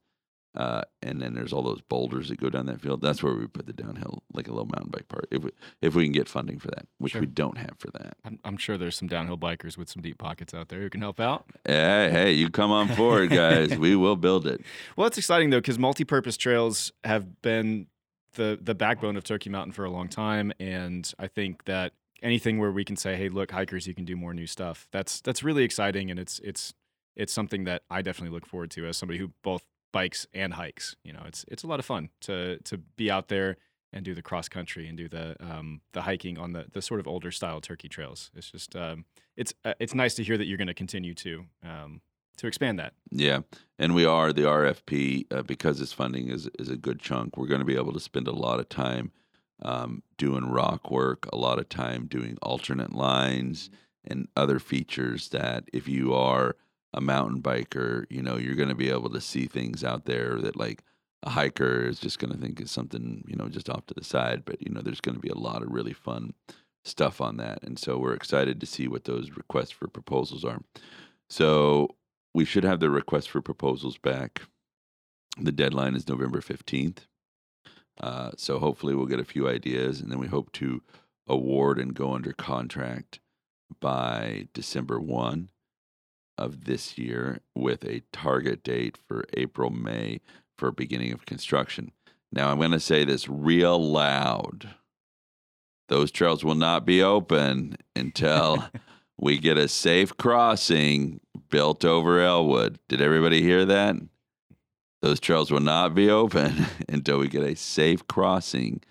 uh, 0.55 0.83
and 1.03 1.21
then 1.21 1.35
there's 1.35 1.53
all 1.53 1.63
those 1.63 1.81
boulders 1.83 2.29
that 2.29 2.41
go 2.41 2.49
down 2.51 2.67
that 2.67 2.81
field. 2.81 3.01
That's 3.01 3.23
where 3.23 3.35
we 3.35 3.47
put 3.47 3.67
the 3.67 3.73
downhill, 3.73 4.23
like 4.33 4.47
a 4.49 4.51
little 4.53 4.67
mountain 4.67 4.91
bike 4.91 5.09
park, 5.09 5.27
if 5.31 5.43
we 5.43 5.51
if 5.83 5.95
we 5.95 6.05
can 6.05 6.13
get 6.13 6.29
funding 6.29 6.59
for 6.59 6.69
that, 6.69 6.87
which 6.99 7.13
Sure. 7.13 7.21
we 7.23 7.27
don't 7.27 7.59
have 7.59 7.75
for 7.79 7.91
that. 7.93 8.17
I'm, 8.25 8.39
I'm 8.45 8.57
sure 8.57 8.79
there's 8.79 8.97
some 8.97 9.09
downhill 9.09 9.37
bikers 9.39 9.77
with 9.77 9.89
some 9.89 10.03
deep 10.03 10.19
pockets 10.19 10.55
out 10.55 10.69
there 10.69 10.81
who 10.81 10.91
can 10.91 11.01
help 11.01 11.19
out. 11.21 11.45
Hey, 11.67 12.09
hey, 12.13 12.33
you 12.33 12.51
come 12.51 12.71
on 12.71 12.89
forward, 12.89 13.31
guys. 13.31 13.77
we 13.79 13.97
will 13.97 14.17
build 14.17 14.47
it. 14.47 14.61
Well, 14.97 15.07
it's 15.07 15.19
exciting 15.19 15.51
though 15.51 15.59
because 15.61 15.79
multi-purpose 15.79 16.37
trails 16.37 16.93
have 17.05 17.43
been 17.43 17.87
the 18.35 18.59
the 18.63 18.75
backbone 18.75 19.17
of 19.17 19.25
Turkey 19.25 19.51
Mountain 19.51 19.73
for 19.73 19.85
a 19.85 19.91
long 19.91 20.09
time, 20.09 20.53
and 20.61 21.11
I 21.19 21.27
think 21.29 21.65
that 21.65 21.93
anything 22.23 22.59
where 22.59 22.73
we 22.73 22.85
can 22.85 22.97
say, 22.97 23.17
"Hey, 23.17 23.29
look, 23.29 23.51
hikers, 23.51 23.87
you 23.87 23.95
can 23.95 24.05
do 24.05 24.17
more 24.17 24.35
new 24.35 24.47
stuff," 24.47 24.87
that's 24.93 25.21
that's 25.21 25.43
really 25.43 25.63
exciting, 25.65 26.11
and 26.11 26.19
it's 26.19 26.39
it's 26.45 26.75
it's 27.17 27.33
something 27.33 27.63
that 27.65 27.83
I 27.91 28.03
definitely 28.03 28.35
look 28.35 28.45
forward 28.47 28.73
to 28.73 28.87
as 28.87 28.97
somebody 28.97 29.19
who 29.21 29.31
both 29.43 29.63
bikes 29.95 30.27
and 30.35 30.55
hikes. 30.55 30.97
You 31.05 31.13
know, 31.13 31.23
it's 31.25 31.47
it's 31.49 31.63
a 31.63 31.67
lot 31.67 31.79
of 31.79 31.87
fun 31.87 32.11
to 32.23 32.59
to 32.59 32.79
be 32.79 33.11
out 33.11 33.29
there 33.29 33.57
and 33.93 34.05
do 34.05 34.13
the 34.13 34.23
cross 34.23 34.49
country 34.49 34.89
and 34.89 34.99
do 34.99 35.09
the 35.09 35.37
um, 35.41 35.81
the 35.93 36.03
hiking 36.03 36.37
on 36.37 36.53
the 36.53 36.67
the 36.73 36.83
sort 36.83 37.01
of 37.01 37.07
older 37.07 37.31
style 37.31 37.61
Turkey 37.61 37.89
trails. 37.89 38.31
It's 38.35 38.51
just 38.51 38.77
um, 38.77 39.07
it's 39.37 39.55
uh, 39.65 39.75
it's 39.79 39.95
nice 39.95 40.15
to 40.17 40.25
hear 40.25 40.37
that 40.37 40.47
you're 40.47 40.59
going 40.59 40.67
to 40.67 40.75
continue 40.75 41.15
to 41.15 41.45
um, 41.63 42.01
to 42.37 42.49
expand 42.49 42.79
that. 42.81 42.93
Yeah, 43.11 43.41
and 43.79 43.95
we 43.95 44.05
are 44.05 44.33
the 44.33 44.43
RFP 44.43 45.33
uh, 45.33 45.43
because 45.43 45.79
this 45.79 45.93
funding 45.93 46.29
is 46.29 46.51
is 46.59 46.69
a 46.69 46.77
good 46.77 46.99
chunk. 46.99 47.37
We're 47.37 47.47
going 47.47 47.61
to 47.61 47.65
be 47.65 47.77
able 47.77 47.93
to 47.93 48.01
spend 48.01 48.27
a 48.27 48.33
lot 48.33 48.59
of 48.59 48.69
time 48.69 49.13
um, 49.63 50.03
doing 50.19 50.51
rock 50.51 50.91
work, 50.91 51.29
a 51.33 51.37
lot 51.37 51.61
of 51.61 51.69
time 51.69 52.07
doing 52.07 52.37
alternate 52.43 52.93
lines 52.93 53.71
and 54.05 54.29
other 54.37 54.59
features 54.59 55.29
that 55.29 55.65
if 55.73 55.89
you 55.89 56.13
are 56.13 56.57
a 56.95 57.01
mountain 57.01 57.43
biker, 57.43 58.07
you 58.09 58.23
know, 58.23 58.37
you're 58.37 58.55
going 58.55 58.69
to 58.69 58.75
be 58.75 58.91
able 58.91 59.11
to 59.11 59.21
see 59.21 59.47
things 59.47 59.85
out 59.85 60.07
there 60.07 60.41
that 60.41 60.57
like 60.57 60.83
a 61.25 61.31
hiker 61.31 61.85
is 61.85 61.99
just 61.99 62.19
going 62.19 62.33
to 62.33 62.39
think 62.39 62.61
is 62.61 62.71
something, 62.71 63.25
you 63.27 63.37
know, 63.37 63.49
just 63.49 63.69
off 63.69 63.85
to 63.87 63.95
the 63.95 64.05
side. 64.05 64.45
But, 64.45 64.63
you 64.63 64.73
know, 64.73 64.81
there's 64.81 65.01
going 65.01 65.17
to 65.17 65.21
be 65.21 65.29
a 65.29 65.37
lot 65.37 65.63
of 65.63 65.71
really 65.71 65.93
fun 65.93 66.35
stuff 66.85 67.21
on 67.21 67.37
that. 67.39 67.63
And 67.63 67.79
so 67.79 67.99
we're 67.99 68.15
excited 68.15 68.61
to 68.61 68.67
see 68.67 68.87
what 68.87 69.05
those 69.05 69.31
requests 69.37 69.73
for 69.73 69.89
proposals 69.89 70.45
are. 70.45 70.61
So 71.29 71.89
we 72.33 72.45
should 72.45 72.65
have 72.65 72.81
the 72.81 72.91
request 72.91 73.31
for 73.31 73.41
proposals 73.41 73.99
back. 73.99 74.43
The 75.39 75.53
deadline 75.53 75.97
is 75.97 76.07
November 76.07 76.41
15th. 76.41 77.07
Uh, 78.01 78.31
so 78.37 78.59
hopefully 78.59 78.95
we'll 78.95 79.07
get 79.07 79.21
a 79.21 79.25
few 79.25 79.49
ideas 79.49 80.01
and 80.01 80.13
then 80.13 80.19
we 80.19 80.27
hope 80.27 80.53
to 80.53 80.83
award 81.27 81.79
and 81.79 81.95
go 81.95 82.13
under 82.13 82.33
contract 82.33 83.21
by 83.81 84.49
December 84.53 85.01
1 85.01 85.49
of 86.37 86.65
this 86.65 86.99
year 86.99 87.41
with 87.55 87.85
a 87.85 88.03
target 88.13 88.63
date 88.63 88.99
for 89.09 89.25
April, 89.35 89.71
May 89.71 90.21
for 90.57 90.71
beginning 90.73 91.13
of 91.13 91.27
construction. 91.27 91.93
Now, 92.33 92.51
I'm 92.51 92.59
going 92.59 92.73
to 92.73 92.81
say 92.81 93.05
this 93.05 93.29
real 93.29 93.81
loud. 93.81 94.75
Those 95.89 96.11
trails 96.11 96.45
will 96.45 96.55
not 96.55 96.85
be 96.85 97.03
open 97.03 97.77
until 97.95 98.69
we 99.19 99.39
get 99.39 99.59
a 99.59 99.69
safe 99.69 100.17
crossing 100.17 101.21
built 101.51 101.85
over 101.85 102.21
Elwood. 102.21 102.79
Did 102.89 103.01
everybody 103.01 103.43
hear 103.43 103.65
that? 103.67 103.97
Those 105.03 105.21
trails 105.21 105.51
will 105.51 105.61
not 105.61 105.95
be 105.95 106.11
open 106.11 106.67
until 106.89 107.19
we 107.19 107.29
get 107.29 107.43
a 107.43 107.55
safe 107.55 108.07
crossing 108.09 108.83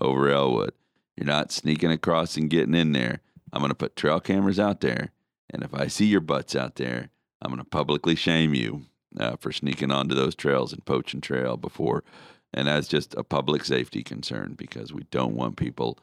over 0.00 0.28
Elwood. 0.28 0.72
You're 1.16 1.26
not 1.26 1.50
sneaking 1.50 1.90
across 1.90 2.36
and 2.36 2.50
getting 2.50 2.74
in 2.74 2.92
there. 2.92 3.20
I'm 3.52 3.60
going 3.60 3.70
to 3.70 3.74
put 3.74 3.96
trail 3.96 4.20
cameras 4.20 4.60
out 4.60 4.80
there. 4.80 5.10
And 5.52 5.62
if 5.62 5.74
I 5.74 5.86
see 5.86 6.06
your 6.06 6.20
butts 6.20 6.56
out 6.56 6.76
there, 6.76 7.10
I'm 7.40 7.50
going 7.50 7.62
to 7.62 7.68
publicly 7.68 8.14
shame 8.14 8.54
you 8.54 8.86
uh, 9.18 9.36
for 9.36 9.52
sneaking 9.52 9.90
onto 9.90 10.14
those 10.14 10.34
trails 10.34 10.72
and 10.72 10.84
poaching 10.84 11.20
trail 11.20 11.56
before. 11.56 12.04
And 12.54 12.68
that's 12.68 12.88
just 12.88 13.14
a 13.14 13.24
public 13.24 13.64
safety 13.64 14.02
concern 14.02 14.54
because 14.54 14.92
we 14.92 15.04
don't 15.10 15.34
want 15.34 15.56
people 15.56 15.98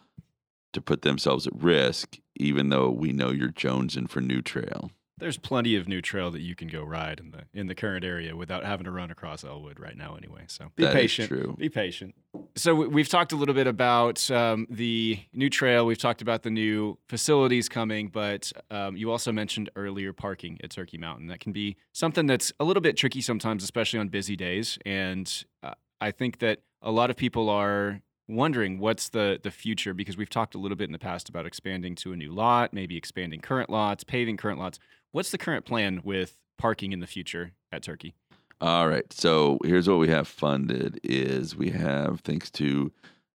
to 0.74 0.82
put 0.82 1.02
themselves 1.02 1.48
at 1.48 1.62
risk, 1.62 2.18
even 2.36 2.70
though 2.70 2.90
we 2.90 3.12
know 3.12 3.32
you're 3.32 3.50
jonesing 3.50 4.10
for 4.10 4.22
new 4.22 4.42
trail. 4.42 4.92
There's 5.20 5.38
plenty 5.38 5.76
of 5.76 5.88
new 5.88 6.02
trail 6.02 6.32
that 6.32 6.42
you 6.42 6.56
can 6.56 6.68
go 6.68 6.84
ride 6.84 7.20
in 7.20 7.32
the 7.32 7.44
in 7.54 7.68
the 7.68 7.76
current 7.76 8.06
area 8.06 8.36
without 8.36 8.64
having 8.66 8.86
to 8.86 8.92
run 8.92 9.12
across 9.12 9.44
Elwood 9.44 9.80
right 9.80 9.98
now, 9.98 10.16
anyway. 10.16 10.44
So 10.48 10.72
be 10.76 10.84
That 10.84 10.90
is 10.92 11.02
patient. 11.02 11.28
true. 11.28 11.56
Be 11.58 11.70
patient. 11.70 12.16
So 12.56 12.74
we- 12.76 12.88
we've 12.88 13.10
talked 13.10 13.32
a 13.32 13.36
little 13.36 13.56
bit 13.56 13.68
about 13.68 14.30
um, 14.32 14.66
the 14.70 15.20
new 15.34 15.50
trail. 15.50 15.86
We've 15.86 15.98
talked 15.98 16.22
about 16.22 16.44
the 16.44 16.50
new 16.52 16.98
facilities 17.08 17.68
coming, 17.70 18.08
but 18.08 18.52
um, 18.72 18.96
you 18.98 19.12
also 19.12 19.32
mentioned 19.32 19.70
earlier 19.76 20.14
parking 20.14 20.58
at 20.64 20.72
Turkey 20.72 20.98
Mountain. 20.98 21.28
That 21.28 21.40
can 21.40 21.52
be 21.54 21.76
something 21.92 22.26
that's 22.26 22.52
a 22.60 22.64
little 22.64 22.82
bit 22.82 22.96
tricky 22.98 23.22
sometimes, 23.22 23.64
especially 23.64 24.00
on 24.00 24.08
busy 24.10 24.36
days. 24.36 24.78
And 24.86 25.44
uh, 25.64 25.74
I 26.02 26.12
think 26.12 26.40
that 26.40 26.60
a 26.82 26.92
lot 26.92 27.10
of 27.10 27.18
people 27.18 27.50
are 27.50 28.02
wondering 28.32 28.78
what's 28.78 29.10
the 29.10 29.40
the 29.42 29.50
future 29.50 29.92
because 29.92 30.16
we've 30.16 30.30
talked 30.30 30.54
a 30.54 30.58
little 30.60 30.76
bit 30.78 30.84
in 30.88 30.92
the 30.92 31.00
past 31.00 31.30
about 31.30 31.48
expanding 31.48 31.96
to 31.96 32.14
a 32.14 32.16
new 32.16 32.32
lot, 32.32 32.72
maybe 32.74 32.96
expanding 32.96 33.40
current 33.42 33.72
lots, 33.72 34.04
paving 34.04 34.38
current 34.38 34.60
lots. 34.60 34.78
What's 35.12 35.32
the 35.32 35.38
current 35.38 35.66
plan 35.66 36.02
with 36.04 36.38
parking 36.58 36.92
in 36.92 37.00
the 37.00 37.08
future 37.08 37.54
at 37.72 37.84
Turkey? 37.84 38.14
All 38.62 38.88
right. 38.88 39.12
So 39.12 39.58
here's 39.64 39.88
what 39.88 40.00
we 40.00 40.10
have 40.10 40.28
funded 40.28 41.00
is 41.04 41.56
we 41.56 41.70
have 41.72 42.20
thanks 42.22 42.52
to 42.52 42.92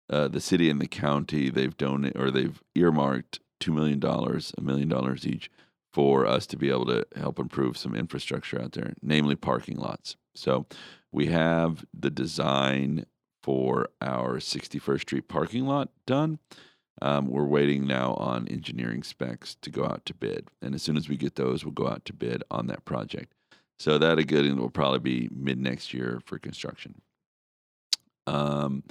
uh, 0.09 0.27
the 0.27 0.41
city 0.41 0.69
and 0.69 0.81
the 0.81 0.87
county 0.87 1.49
they've 1.49 1.77
donated 1.77 2.19
or 2.19 2.31
they've 2.31 2.61
earmarked 2.75 3.39
two 3.59 3.71
million 3.71 3.99
dollars, 3.99 4.51
a 4.57 4.61
million 4.61 4.89
dollars 4.89 5.25
each 5.25 5.49
for 5.93 6.25
us 6.25 6.47
to 6.47 6.57
be 6.57 6.69
able 6.69 6.85
to 6.87 7.05
help 7.15 7.37
improve 7.37 7.77
some 7.77 7.95
infrastructure 7.95 8.61
out 8.61 8.71
there, 8.73 8.93
namely 9.01 9.35
parking 9.35 9.77
lots. 9.77 10.15
So 10.35 10.65
we 11.11 11.27
have 11.27 11.85
the 11.93 12.09
design 12.09 13.05
for 13.43 13.89
our 14.01 14.37
61st 14.37 15.01
Street 15.01 15.27
parking 15.27 15.65
lot 15.65 15.89
done. 16.05 16.39
Um, 17.01 17.27
we're 17.27 17.45
waiting 17.45 17.87
now 17.87 18.13
on 18.13 18.47
engineering 18.47 19.01
specs 19.01 19.55
to 19.61 19.71
go 19.71 19.85
out 19.85 20.05
to 20.05 20.13
bid, 20.13 20.49
and 20.61 20.75
as 20.75 20.83
soon 20.83 20.97
as 20.97 21.09
we 21.09 21.17
get 21.17 21.35
those, 21.35 21.65
we'll 21.65 21.73
go 21.73 21.87
out 21.87 22.05
to 22.05 22.13
bid 22.13 22.43
on 22.51 22.67
that 22.67 22.85
project. 22.85 23.33
So 23.79 23.97
that 23.97 24.19
a 24.19 24.21
again 24.21 24.57
will 24.57 24.69
probably 24.69 24.99
be 24.99 25.29
mid 25.35 25.59
next 25.59 25.93
year 25.93 26.21
for 26.25 26.37
construction. 26.37 27.01
Um, 28.27 28.83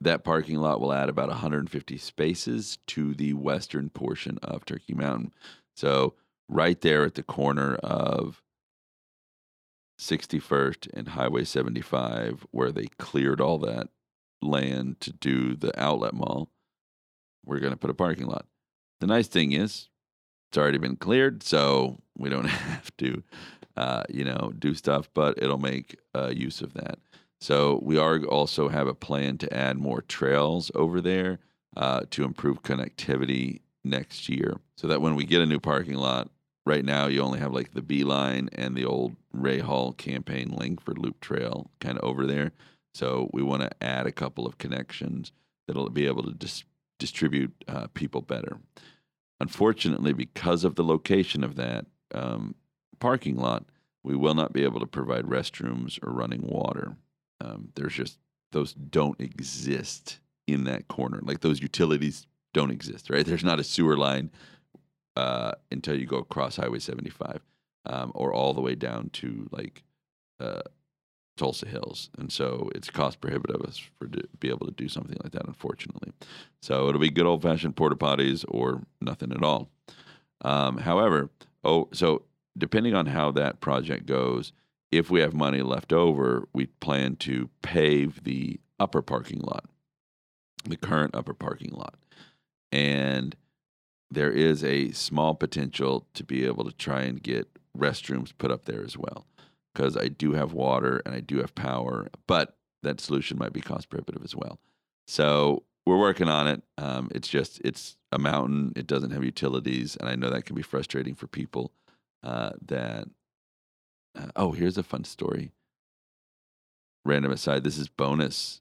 that 0.00 0.24
parking 0.24 0.56
lot 0.56 0.80
will 0.80 0.92
add 0.92 1.10
about 1.10 1.28
150 1.28 1.98
spaces 1.98 2.78
to 2.86 3.12
the 3.12 3.34
western 3.34 3.90
portion 3.90 4.38
of 4.42 4.64
Turkey 4.64 4.94
Mountain. 4.94 5.32
So 5.76 6.14
right 6.48 6.80
there 6.80 7.04
at 7.04 7.16
the 7.16 7.22
corner 7.22 7.74
of 7.76 8.42
61st 10.00 10.88
and 10.94 11.08
Highway 11.08 11.44
75, 11.44 12.46
where 12.50 12.72
they 12.72 12.86
cleared 12.98 13.40
all 13.40 13.58
that 13.58 13.88
land 14.40 15.00
to 15.00 15.12
do 15.12 15.54
the 15.54 15.78
outlet 15.78 16.14
mall, 16.14 16.48
we're 17.44 17.60
going 17.60 17.72
to 17.72 17.78
put 17.78 17.90
a 17.90 17.94
parking 17.94 18.26
lot. 18.26 18.46
The 19.00 19.06
nice 19.06 19.28
thing 19.28 19.52
is, 19.52 19.88
it's 20.50 20.58
already 20.58 20.78
been 20.78 20.96
cleared, 20.96 21.42
so 21.42 21.98
we 22.16 22.30
don't 22.30 22.44
have 22.46 22.96
to, 22.98 23.22
uh, 23.76 24.04
you 24.08 24.24
know, 24.24 24.52
do 24.58 24.74
stuff. 24.74 25.08
But 25.14 25.42
it'll 25.42 25.58
make 25.58 25.98
uh, 26.14 26.32
use 26.34 26.60
of 26.60 26.74
that. 26.74 26.98
So 27.40 27.80
we 27.82 27.98
are 27.98 28.18
also 28.24 28.68
have 28.68 28.88
a 28.88 28.94
plan 28.94 29.38
to 29.38 29.54
add 29.54 29.78
more 29.78 30.02
trails 30.02 30.72
over 30.74 31.00
there 31.00 31.38
uh, 31.76 32.02
to 32.10 32.24
improve 32.24 32.62
connectivity 32.62 33.60
next 33.84 34.28
year, 34.28 34.56
so 34.76 34.88
that 34.88 35.00
when 35.00 35.14
we 35.14 35.24
get 35.24 35.40
a 35.40 35.46
new 35.46 35.60
parking 35.60 35.94
lot, 35.94 36.28
right 36.66 36.84
now 36.84 37.06
you 37.06 37.22
only 37.22 37.38
have 37.38 37.52
like 37.52 37.72
the 37.72 37.82
B 37.82 38.04
line 38.04 38.50
and 38.52 38.76
the 38.76 38.84
old 38.84 39.16
Ray 39.32 39.58
Hall 39.58 39.92
campaign 39.92 40.50
link 40.50 40.82
for 40.82 40.94
Loop 40.94 41.20
Trail 41.20 41.70
kind 41.80 41.96
of 41.96 42.04
over 42.04 42.26
there. 42.26 42.52
So 42.94 43.30
we 43.32 43.42
want 43.42 43.62
to 43.62 43.70
add 43.82 44.06
a 44.06 44.12
couple 44.12 44.46
of 44.46 44.58
connections 44.58 45.32
that'll 45.66 45.90
be 45.90 46.06
able 46.06 46.24
to 46.24 46.32
dis- 46.32 46.64
distribute 46.98 47.52
uh, 47.68 47.86
people 47.94 48.20
better. 48.20 48.58
Unfortunately, 49.40 50.12
because 50.12 50.64
of 50.64 50.74
the 50.74 50.84
location 50.84 51.44
of 51.44 51.56
that 51.56 51.86
um, 52.12 52.54
parking 52.98 53.36
lot, 53.36 53.64
we 54.02 54.16
will 54.16 54.34
not 54.34 54.52
be 54.52 54.64
able 54.64 54.80
to 54.80 54.86
provide 54.86 55.24
restrooms 55.24 55.98
or 56.02 56.12
running 56.12 56.42
water. 56.42 56.96
Um, 57.40 57.68
there's 57.74 57.94
just 57.94 58.18
those 58.52 58.72
don't 58.72 59.20
exist 59.20 60.20
in 60.46 60.64
that 60.64 60.88
corner. 60.88 61.20
Like 61.22 61.40
those 61.40 61.60
utilities 61.60 62.26
don't 62.54 62.70
exist, 62.70 63.10
right? 63.10 63.26
There's 63.26 63.44
not 63.44 63.60
a 63.60 63.64
sewer 63.64 63.96
line 63.96 64.30
uh, 65.16 65.52
until 65.70 65.98
you 65.98 66.06
go 66.06 66.16
across 66.16 66.56
Highway 66.56 66.78
75 66.78 67.40
um, 67.86 68.12
or 68.14 68.32
all 68.32 68.54
the 68.54 68.60
way 68.60 68.74
down 68.74 69.10
to 69.10 69.48
like 69.50 69.82
uh, 70.40 70.62
Tulsa 71.38 71.66
Hills, 71.66 72.10
and 72.18 72.30
so 72.30 72.70
it's 72.74 72.90
cost 72.90 73.20
prohibitive 73.20 73.62
us 73.62 73.78
for 73.98 74.08
to 74.08 74.24
be 74.40 74.48
able 74.48 74.66
to 74.66 74.72
do 74.72 74.88
something 74.88 75.16
like 75.22 75.32
that. 75.32 75.46
Unfortunately, 75.46 76.12
so 76.60 76.88
it'll 76.88 77.00
be 77.00 77.10
good 77.10 77.26
old 77.26 77.42
fashioned 77.42 77.76
porta 77.76 77.96
potties 77.96 78.44
or 78.48 78.82
nothing 79.00 79.32
at 79.32 79.42
all. 79.42 79.70
Um, 80.42 80.78
however, 80.78 81.30
oh, 81.64 81.88
so 81.92 82.22
depending 82.56 82.94
on 82.94 83.06
how 83.06 83.30
that 83.32 83.60
project 83.60 84.06
goes, 84.06 84.52
if 84.90 85.10
we 85.10 85.20
have 85.20 85.32
money 85.32 85.62
left 85.62 85.92
over, 85.92 86.48
we 86.52 86.66
plan 86.66 87.16
to 87.16 87.48
pave 87.62 88.24
the 88.24 88.60
upper 88.80 89.00
parking 89.00 89.40
lot, 89.40 89.64
the 90.64 90.76
current 90.76 91.14
upper 91.14 91.34
parking 91.34 91.72
lot, 91.72 91.94
and 92.72 93.36
there 94.10 94.30
is 94.30 94.64
a 94.64 94.90
small 94.92 95.34
potential 95.34 96.06
to 96.14 96.24
be 96.24 96.44
able 96.44 96.64
to 96.64 96.72
try 96.72 97.02
and 97.02 97.22
get 97.22 97.48
restrooms 97.76 98.32
put 98.36 98.50
up 98.50 98.64
there 98.64 98.82
as 98.82 98.96
well 98.96 99.26
because 99.74 99.96
I 99.96 100.08
do 100.08 100.32
have 100.32 100.52
water 100.52 101.02
and 101.04 101.14
I 101.14 101.20
do 101.20 101.38
have 101.38 101.54
power, 101.54 102.08
but 102.26 102.56
that 102.82 103.00
solution 103.00 103.38
might 103.38 103.52
be 103.52 103.60
cost 103.60 103.88
prohibitive 103.88 104.24
as 104.24 104.34
well. 104.34 104.60
So 105.06 105.64
we're 105.86 105.98
working 105.98 106.28
on 106.28 106.46
it. 106.46 106.62
Um, 106.76 107.08
it's 107.14 107.28
just 107.28 107.60
it's 107.64 107.96
a 108.12 108.18
mountain. 108.18 108.72
It 108.76 108.86
doesn't 108.86 109.10
have 109.10 109.24
utilities, 109.24 109.96
and 109.96 110.08
I 110.08 110.16
know 110.16 110.30
that 110.30 110.44
can 110.44 110.54
be 110.54 110.62
frustrating 110.62 111.14
for 111.14 111.26
people. 111.26 111.72
Uh, 112.22 112.50
that 112.66 113.08
uh, 114.14 114.26
oh, 114.36 114.52
here's 114.52 114.78
a 114.78 114.82
fun 114.82 115.04
story. 115.04 115.52
Random 117.04 117.32
aside, 117.32 117.64
this 117.64 117.78
is 117.78 117.88
bonus 117.88 118.60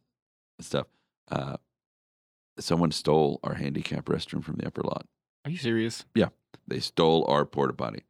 stuff. 0.62 0.88
Uh, 1.30 1.58
someone 2.60 2.92
stole 2.92 3.40
our 3.44 3.56
handicap 3.56 4.06
restroom 4.06 4.44
from 4.44 4.56
the 4.56 4.66
upper 4.66 4.82
lot. 4.82 5.06
Are 5.44 5.52
you 5.52 5.58
serious? 5.58 6.06
Yeah, 6.16 6.30
they 6.68 6.80
stole 6.80 7.26
our 7.28 7.46
porta 7.46 7.74
potty. 7.74 8.04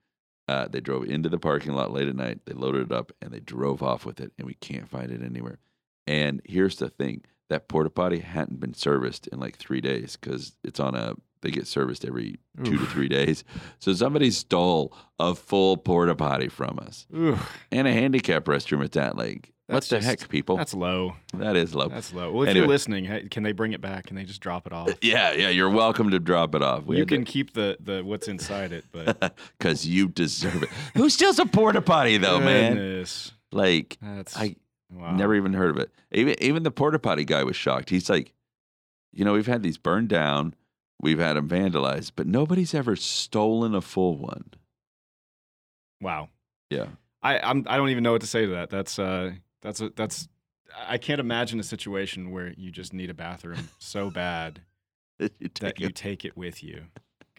Uh, 0.47 0.67
they 0.67 0.79
drove 0.79 1.03
into 1.05 1.29
the 1.29 1.39
parking 1.39 1.73
lot 1.73 1.91
late 1.91 2.07
at 2.07 2.15
night. 2.15 2.39
They 2.45 2.53
loaded 2.53 2.83
it 2.83 2.91
up 2.91 3.11
and 3.21 3.31
they 3.31 3.39
drove 3.39 3.83
off 3.83 4.05
with 4.05 4.19
it, 4.21 4.31
and 4.37 4.47
we 4.47 4.53
can't 4.55 4.87
find 4.89 5.11
it 5.11 5.21
anywhere. 5.21 5.59
And 6.05 6.41
here's 6.45 6.77
the 6.77 6.89
thing: 6.89 7.23
that 7.49 7.67
porta 7.67 7.89
potty 7.89 8.19
hadn't 8.19 8.59
been 8.59 8.73
serviced 8.73 9.27
in 9.27 9.39
like 9.39 9.57
three 9.57 9.81
days 9.81 10.17
because 10.19 10.57
it's 10.63 10.79
on 10.79 10.95
a. 10.95 11.15
They 11.41 11.51
get 11.51 11.67
serviced 11.67 12.03
every 12.03 12.39
two 12.63 12.79
to 12.79 12.85
three 12.87 13.07
days. 13.07 13.43
So 13.77 13.93
somebody 13.93 14.31
stole 14.31 14.91
a 15.19 15.35
full 15.35 15.77
porta 15.77 16.15
potty 16.15 16.47
from 16.47 16.79
us 16.79 17.05
Ooh, 17.15 17.37
and 17.71 17.87
a 17.87 17.93
handicap 17.93 18.45
restroom 18.45 18.83
at 18.83 18.93
that. 18.93 19.15
Like, 19.15 19.53
what 19.67 19.83
the 19.83 19.97
just- 19.97 20.07
heck, 20.07 20.29
people? 20.29 20.57
that's 20.57 20.73
low. 20.73 21.15
that 21.33 21.55
is 21.55 21.75
low. 21.75 21.89
That's 21.89 22.13
low. 22.13 22.31
Well, 22.31 22.43
if 22.43 22.49
Anyway. 22.49 22.61
you're 22.63 22.67
listening, 22.69 23.29
can 23.29 23.43
they 23.43 23.51
bring 23.51 23.73
it 23.73 23.81
back? 23.81 24.07
Can 24.07 24.15
they 24.15 24.23
just 24.23 24.41
drop 24.41 24.65
it 24.65 24.73
off? 24.73 24.89
yeah, 25.01 25.33
yeah. 25.33 25.49
You're 25.49 25.69
welcome 25.69 26.09
to 26.11 26.19
drop 26.19 26.55
it 26.55 26.61
off. 26.61 26.85
We 26.85 26.95
you 26.95 27.01
had 27.01 27.09
to- 27.09 27.15
can 27.15 27.25
keep 27.25 27.53
the, 27.53 27.77
the 27.79 28.01
what's 28.03 28.27
inside 28.27 28.71
it, 28.71 28.85
but 28.91 29.35
because 29.57 29.85
you 29.85 30.07
deserve 30.07 30.63
it. 30.63 30.69
Who 30.95 31.09
steals 31.09 31.37
a 31.39 31.45
porta 31.45 31.81
potty 31.81 32.17
though, 32.17 32.39
man? 32.39 33.05
Like 33.51 33.97
That's 34.01 34.35
I 34.37 34.55
wow. 34.91 35.15
never 35.15 35.35
even 35.35 35.53
heard 35.53 35.69
of 35.71 35.77
it. 35.77 35.91
Even 36.11 36.35
even 36.41 36.63
the 36.63 36.71
porta 36.71 36.99
potty 36.99 37.25
guy 37.25 37.43
was 37.43 37.55
shocked. 37.55 37.89
He's 37.89 38.09
like, 38.09 38.33
you 39.13 39.23
know, 39.25 39.33
we've 39.33 39.47
had 39.47 39.63
these 39.63 39.77
burned 39.77 40.09
down, 40.09 40.53
we've 41.01 41.19
had 41.19 41.35
them 41.37 41.47
vandalized, 41.49 42.11
but 42.15 42.27
nobody's 42.27 42.73
ever 42.73 42.95
stolen 42.95 43.73
a 43.75 43.81
full 43.81 44.17
one. 44.17 44.51
Wow. 46.01 46.29
Yeah, 46.69 46.87
I 47.23 47.39
I'm 47.39 47.63
I 47.67 47.77
don't 47.77 47.89
even 47.89 48.03
know 48.03 48.11
what 48.11 48.21
to 48.21 48.27
say 48.27 48.45
to 48.45 48.51
that. 48.51 48.69
That's 48.69 48.99
uh 48.99 49.31
that's 49.67 49.81
a, 49.81 49.89
that's 49.95 50.27
I 50.87 50.97
can't 50.97 51.19
imagine 51.19 51.59
a 51.59 51.63
situation 51.63 52.31
where 52.31 52.53
you 52.57 52.71
just 52.71 52.93
need 52.93 53.09
a 53.09 53.13
bathroom 53.13 53.69
so 53.79 54.09
bad 54.09 54.61
You 55.19 55.29
that 55.39 55.53
take 55.55 55.79
you 55.79 55.87
it- 55.87 55.95
take 55.95 56.25
it 56.25 56.37
with 56.37 56.63
you. 56.63 56.85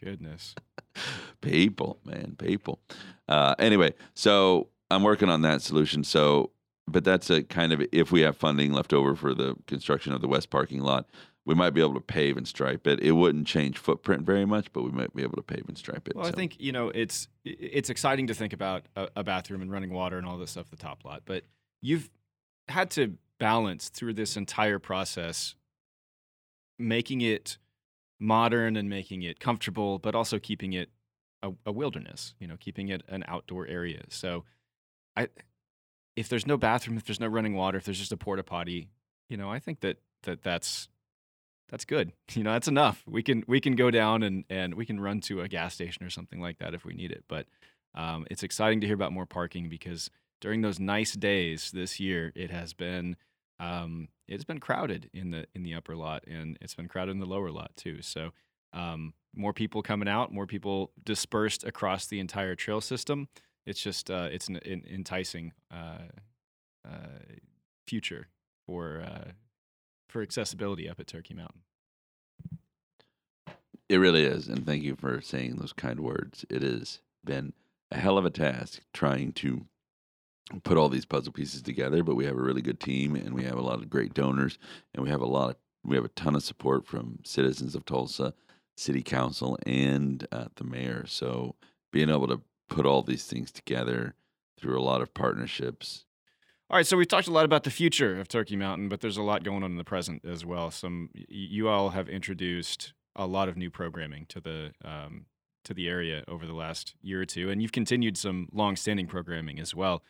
Goodness. 0.00 0.54
people, 1.40 1.98
man, 2.04 2.36
people. 2.38 2.80
Uh, 3.28 3.54
anyway, 3.58 3.94
so 4.14 4.68
I'm 4.90 5.02
working 5.02 5.28
on 5.28 5.42
that 5.42 5.62
solution. 5.62 6.04
So, 6.04 6.50
but 6.86 7.02
that's 7.04 7.30
a 7.30 7.42
kind 7.42 7.72
of 7.72 7.82
if 7.92 8.12
we 8.12 8.20
have 8.20 8.36
funding 8.36 8.72
left 8.72 8.92
over 8.92 9.16
for 9.16 9.34
the 9.34 9.56
construction 9.66 10.12
of 10.12 10.20
the 10.20 10.28
west 10.28 10.50
parking 10.50 10.80
lot, 10.80 11.08
we 11.44 11.54
might 11.54 11.70
be 11.70 11.80
able 11.80 11.94
to 11.94 12.00
pave 12.00 12.36
and 12.36 12.46
stripe 12.46 12.86
it. 12.86 13.00
It 13.00 13.12
wouldn't 13.12 13.46
change 13.46 13.78
footprint 13.78 14.22
very 14.26 14.44
much, 14.44 14.72
but 14.72 14.82
we 14.82 14.90
might 14.90 15.14
be 15.14 15.22
able 15.22 15.36
to 15.36 15.42
pave 15.42 15.64
and 15.66 15.78
stripe 15.78 16.06
it. 16.06 16.14
Well, 16.14 16.26
I 16.26 16.32
think 16.32 16.60
you 16.60 16.72
know 16.72 16.90
it's 16.90 17.28
it's 17.44 17.90
exciting 17.90 18.26
to 18.28 18.34
think 18.34 18.52
about 18.52 18.84
a, 18.96 19.08
a 19.16 19.24
bathroom 19.24 19.62
and 19.62 19.70
running 19.72 19.92
water 19.92 20.18
and 20.18 20.26
all 20.26 20.36
this 20.38 20.50
stuff 20.50 20.68
the 20.70 20.76
top 20.76 21.04
lot, 21.04 21.22
but 21.24 21.44
you've 21.80 22.10
had 22.68 22.90
to 22.92 23.14
balance 23.38 23.88
through 23.88 24.14
this 24.14 24.36
entire 24.36 24.78
process, 24.78 25.54
making 26.78 27.20
it 27.20 27.58
modern 28.20 28.76
and 28.76 28.88
making 28.88 29.22
it 29.22 29.40
comfortable, 29.40 29.98
but 29.98 30.14
also 30.14 30.38
keeping 30.38 30.72
it 30.72 30.90
a, 31.42 31.52
a 31.66 31.72
wilderness. 31.72 32.34
You 32.38 32.48
know, 32.48 32.56
keeping 32.58 32.88
it 32.88 33.02
an 33.08 33.24
outdoor 33.28 33.66
area. 33.66 34.02
So, 34.08 34.44
I 35.16 35.28
if 36.16 36.28
there's 36.28 36.46
no 36.46 36.56
bathroom, 36.56 36.96
if 36.96 37.04
there's 37.04 37.20
no 37.20 37.28
running 37.28 37.54
water, 37.54 37.78
if 37.78 37.84
there's 37.84 37.98
just 37.98 38.12
a 38.12 38.16
porta 38.16 38.42
potty, 38.42 38.88
you 39.28 39.36
know, 39.36 39.50
I 39.50 39.60
think 39.60 39.80
that 39.80 39.98
that 40.24 40.42
that's 40.42 40.88
that's 41.68 41.84
good. 41.84 42.12
You 42.34 42.42
know, 42.42 42.52
that's 42.52 42.68
enough. 42.68 43.02
We 43.06 43.22
can 43.22 43.44
we 43.46 43.60
can 43.60 43.74
go 43.74 43.90
down 43.90 44.22
and 44.22 44.44
and 44.50 44.74
we 44.74 44.84
can 44.84 45.00
run 45.00 45.20
to 45.22 45.40
a 45.40 45.48
gas 45.48 45.74
station 45.74 46.04
or 46.04 46.10
something 46.10 46.40
like 46.40 46.58
that 46.58 46.74
if 46.74 46.84
we 46.84 46.94
need 46.94 47.12
it. 47.12 47.24
But 47.28 47.46
um, 47.94 48.26
it's 48.30 48.42
exciting 48.42 48.80
to 48.80 48.86
hear 48.86 48.94
about 48.94 49.12
more 49.12 49.26
parking 49.26 49.68
because 49.68 50.10
during 50.40 50.62
those 50.62 50.78
nice 50.78 51.14
days 51.14 51.70
this 51.72 51.98
year, 51.98 52.32
it 52.34 52.50
has 52.50 52.72
been 52.72 53.16
um, 53.60 54.08
it's 54.28 54.44
been 54.44 54.60
crowded 54.60 55.10
in 55.12 55.30
the 55.30 55.46
in 55.54 55.62
the 55.62 55.74
upper 55.74 55.96
lot 55.96 56.24
and 56.26 56.56
it's 56.60 56.74
been 56.74 56.88
crowded 56.88 57.12
in 57.12 57.18
the 57.18 57.26
lower 57.26 57.50
lot 57.50 57.72
too. 57.76 58.02
So 58.02 58.30
um, 58.72 59.14
more 59.34 59.52
people 59.52 59.82
coming 59.82 60.08
out, 60.08 60.32
more 60.32 60.46
people 60.46 60.92
dispersed 61.04 61.64
across 61.64 62.06
the 62.06 62.20
entire 62.20 62.54
trail 62.54 62.80
system. 62.80 63.28
It's 63.66 63.80
just 63.80 64.10
uh, 64.10 64.28
it's 64.30 64.48
an, 64.48 64.56
an 64.56 64.84
enticing 64.90 65.52
uh, 65.72 66.08
uh, 66.88 67.18
future 67.86 68.28
for 68.66 69.02
uh, 69.04 69.32
for 70.08 70.22
accessibility 70.22 70.88
up 70.88 71.00
at 71.00 71.06
Turkey 71.06 71.34
Mountain. 71.34 71.62
It 73.88 73.96
really 73.96 74.24
is, 74.24 74.48
and 74.48 74.66
thank 74.66 74.82
you 74.82 74.96
for 74.96 75.20
saying 75.22 75.56
those 75.56 75.72
kind 75.72 76.00
words. 76.00 76.44
It 76.50 76.62
has 76.62 77.00
been 77.24 77.54
a 77.90 77.98
hell 77.98 78.18
of 78.18 78.26
a 78.26 78.30
task 78.30 78.80
trying 78.92 79.32
to 79.32 79.66
put 80.64 80.76
all 80.76 80.88
these 80.88 81.04
puzzle 81.04 81.32
pieces 81.32 81.62
together, 81.62 82.02
but 82.02 82.14
we 82.14 82.24
have 82.24 82.36
a 82.36 82.42
really 82.42 82.62
good 82.62 82.80
team 82.80 83.14
and 83.14 83.34
we 83.34 83.44
have 83.44 83.56
a 83.56 83.62
lot 83.62 83.78
of 83.78 83.90
great 83.90 84.14
donors 84.14 84.58
and 84.94 85.02
we 85.02 85.10
have 85.10 85.20
a 85.20 85.26
lot 85.26 85.50
of 85.50 85.56
we 85.84 85.96
have 85.96 86.04
a 86.04 86.08
ton 86.08 86.34
of 86.34 86.42
support 86.42 86.86
from 86.86 87.20
citizens 87.24 87.74
of 87.74 87.84
Tulsa, 87.84 88.34
city 88.76 89.02
council, 89.02 89.56
and 89.64 90.26
uh, 90.32 90.46
the 90.56 90.64
mayor. 90.64 91.06
So 91.06 91.54
being 91.92 92.10
able 92.10 92.26
to 92.26 92.42
put 92.68 92.84
all 92.84 93.02
these 93.02 93.24
things 93.24 93.50
together 93.50 94.14
through 94.58 94.78
a 94.78 94.82
lot 94.82 95.00
of 95.00 95.14
partnerships. 95.14 96.04
All 96.68 96.76
right, 96.76 96.86
so 96.86 96.96
we've 96.96 97.08
talked 97.08 97.28
a 97.28 97.32
lot 97.32 97.46
about 97.46 97.64
the 97.64 97.70
future 97.70 98.20
of 98.20 98.28
Turkey 98.28 98.56
Mountain, 98.56 98.90
but 98.90 99.00
there's 99.00 99.16
a 99.16 99.22
lot 99.22 99.44
going 99.44 99.62
on 99.62 99.70
in 99.70 99.78
the 99.78 99.84
present 99.84 100.24
as 100.24 100.44
well. 100.44 100.70
Some 100.70 101.10
you 101.14 101.68
all 101.68 101.90
have 101.90 102.08
introduced 102.08 102.92
a 103.16 103.26
lot 103.26 103.48
of 103.48 103.56
new 103.56 103.70
programming 103.70 104.26
to 104.26 104.40
the 104.40 104.72
um, 104.84 105.26
to 105.64 105.72
the 105.72 105.88
area 105.88 106.24
over 106.28 106.46
the 106.46 106.52
last 106.52 106.94
year 107.00 107.22
or 107.22 107.24
two, 107.24 107.50
and 107.50 107.62
you've 107.62 107.72
continued 107.72 108.16
some 108.16 108.48
long-standing 108.52 109.06
programming 109.06 109.58
as 109.58 109.74
well. 109.74 110.02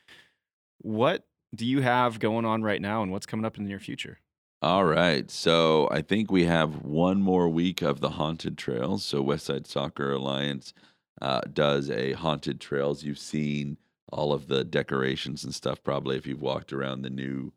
What 0.78 1.26
do 1.54 1.66
you 1.66 1.80
have 1.80 2.18
going 2.18 2.44
on 2.44 2.62
right 2.62 2.80
now, 2.80 3.02
and 3.02 3.10
what's 3.10 3.26
coming 3.26 3.44
up 3.44 3.56
in 3.56 3.64
the 3.64 3.68
near 3.68 3.80
future? 3.80 4.18
All 4.60 4.84
right. 4.84 5.30
So 5.30 5.88
I 5.90 6.02
think 6.02 6.30
we 6.30 6.44
have 6.44 6.82
one 6.82 7.22
more 7.22 7.48
week 7.48 7.80
of 7.80 8.00
the 8.00 8.10
haunted 8.10 8.58
trails. 8.58 9.04
So 9.04 9.22
Westside 9.22 9.68
Soccer 9.68 10.12
Alliance 10.12 10.74
uh, 11.22 11.42
does 11.52 11.90
a 11.90 12.12
haunted 12.14 12.60
trails. 12.60 13.04
You've 13.04 13.20
seen 13.20 13.76
all 14.10 14.32
of 14.32 14.48
the 14.48 14.64
decorations 14.64 15.44
and 15.44 15.54
stuff 15.54 15.82
probably 15.84 16.16
if 16.16 16.26
you've 16.26 16.40
walked 16.40 16.72
around 16.72 17.02
the 17.02 17.10
new 17.10 17.52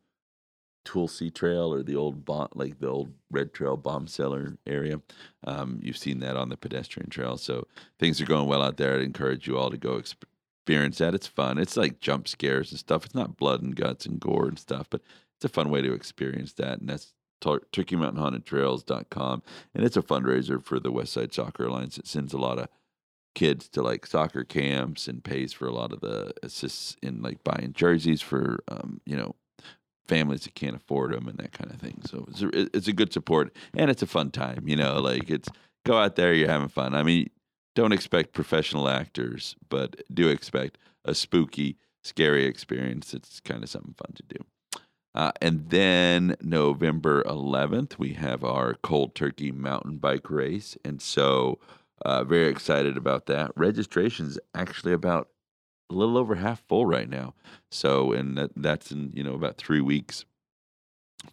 Tulsi 0.83 1.29
Trail 1.29 1.73
or 1.73 1.83
the 1.83 1.95
old 1.95 2.25
bomb, 2.25 2.49
like 2.53 2.79
the 2.79 2.87
old 2.87 3.13
Red 3.29 3.53
Trail 3.53 3.77
bomb 3.77 4.07
cellar 4.07 4.57
area. 4.67 5.01
Um, 5.43 5.79
you've 5.81 5.97
seen 5.97 6.19
that 6.19 6.35
on 6.35 6.49
the 6.49 6.57
pedestrian 6.57 7.09
trail. 7.09 7.37
So 7.37 7.67
things 7.99 8.19
are 8.21 8.25
going 8.25 8.47
well 8.47 8.61
out 8.61 8.77
there. 8.77 8.95
I'd 8.95 9.01
encourage 9.01 9.47
you 9.47 9.57
all 9.57 9.69
to 9.71 9.77
go 9.77 9.93
exp- 9.93 10.23
experience 10.61 10.99
that. 10.99 11.15
It's 11.15 11.27
fun. 11.27 11.57
It's 11.57 11.75
like 11.75 11.99
jump 11.99 12.27
scares 12.27 12.71
and 12.71 12.79
stuff. 12.79 13.05
It's 13.05 13.15
not 13.15 13.37
blood 13.37 13.61
and 13.61 13.75
guts 13.75 14.05
and 14.05 14.19
gore 14.19 14.47
and 14.47 14.59
stuff, 14.59 14.87
but 14.89 15.01
it's 15.35 15.45
a 15.45 15.49
fun 15.49 15.71
way 15.71 15.81
to 15.81 15.93
experience 15.93 16.53
that. 16.53 16.79
And 16.79 16.89
that's 16.89 17.13
Tur- 17.41 17.63
TurkeyMountainHauntedTrails.com. 17.73 19.41
And 19.73 19.83
it's 19.83 19.97
a 19.97 20.03
fundraiser 20.03 20.63
for 20.63 20.79
the 20.79 20.91
West 20.91 21.13
Side 21.13 21.33
Soccer 21.33 21.65
Alliance. 21.65 21.97
It 21.97 22.07
sends 22.07 22.33
a 22.33 22.37
lot 22.37 22.59
of 22.59 22.67
kids 23.33 23.67
to 23.69 23.81
like 23.81 24.05
soccer 24.05 24.43
camps 24.43 25.07
and 25.07 25.23
pays 25.23 25.51
for 25.51 25.65
a 25.65 25.73
lot 25.73 25.93
of 25.93 26.01
the 26.01 26.33
assists 26.43 26.95
in 27.01 27.21
like 27.23 27.43
buying 27.43 27.73
jerseys 27.73 28.21
for, 28.21 28.63
um, 28.67 29.01
you 29.05 29.17
know, 29.17 29.35
families 30.07 30.43
that 30.43 30.53
can't 30.53 30.75
afford 30.75 31.13
them 31.13 31.27
and 31.27 31.37
that 31.39 31.53
kind 31.53 31.71
of 31.71 31.79
thing. 31.79 32.01
So 32.05 32.27
it's 32.29 32.41
a, 32.41 32.77
it's 32.77 32.87
a 32.87 32.93
good 32.93 33.13
support 33.13 33.55
and 33.73 33.89
it's 33.89 34.03
a 34.03 34.07
fun 34.07 34.29
time, 34.29 34.67
you 34.67 34.75
know, 34.75 34.99
like 34.99 35.29
it's 35.29 35.49
go 35.85 35.97
out 35.97 36.17
there, 36.17 36.33
you're 36.33 36.49
having 36.49 36.67
fun. 36.67 36.93
I 36.93 37.01
mean, 37.01 37.29
don't 37.75 37.91
expect 37.91 38.33
professional 38.33 38.89
actors, 38.89 39.55
but 39.69 40.01
do 40.13 40.27
expect 40.29 40.77
a 41.05 41.15
spooky, 41.15 41.77
scary 42.03 42.45
experience. 42.45 43.13
It's 43.13 43.39
kind 43.39 43.63
of 43.63 43.69
something 43.69 43.93
fun 43.93 44.13
to 44.15 44.23
do. 44.23 44.45
Uh, 45.13 45.31
and 45.41 45.69
then 45.69 46.35
November 46.41 47.23
11th, 47.23 47.97
we 47.97 48.13
have 48.13 48.43
our 48.43 48.75
Cold 48.75 49.13
Turkey 49.13 49.51
mountain 49.51 49.97
bike 49.97 50.29
race. 50.29 50.77
And 50.85 51.01
so, 51.01 51.59
uh, 52.03 52.23
very 52.23 52.47
excited 52.47 52.97
about 52.97 53.25
that. 53.27 53.51
Registration 53.55 54.25
is 54.27 54.39
actually 54.55 54.93
about 54.93 55.27
a 55.89 55.93
little 55.93 56.17
over 56.17 56.35
half 56.35 56.63
full 56.67 56.85
right 56.85 57.09
now. 57.09 57.33
So, 57.69 58.13
and 58.13 58.37
that, 58.37 58.51
that's 58.55 58.91
in, 58.91 59.11
you 59.13 59.23
know, 59.23 59.33
about 59.33 59.57
three 59.57 59.81
weeks 59.81 60.23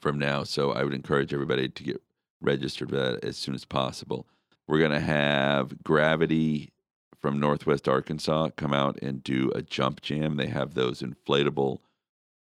from 0.01 0.19
now. 0.19 0.43
So, 0.43 0.73
I 0.73 0.83
would 0.83 0.95
encourage 0.95 1.33
everybody 1.33 1.69
to 1.69 1.83
get 1.85 2.03
registered 2.41 2.91
for 2.91 2.97
that 2.97 3.25
as 3.25 3.37
soon 3.37 3.55
as 3.55 3.65
possible. 3.65 4.27
We're 4.69 4.79
going 4.79 4.91
to 4.93 5.01
have 5.01 5.83
Gravity 5.83 6.71
from 7.19 7.41
Northwest 7.41 7.89
Arkansas 7.89 8.51
come 8.57 8.73
out 8.73 8.99
and 9.03 9.25
do 9.25 9.51
a 9.55 9.63
jump 9.63 10.03
jam. 10.03 10.37
They 10.37 10.47
have 10.47 10.75
those 10.75 11.03
inflatable 11.03 11.79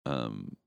um, 0.06 0.58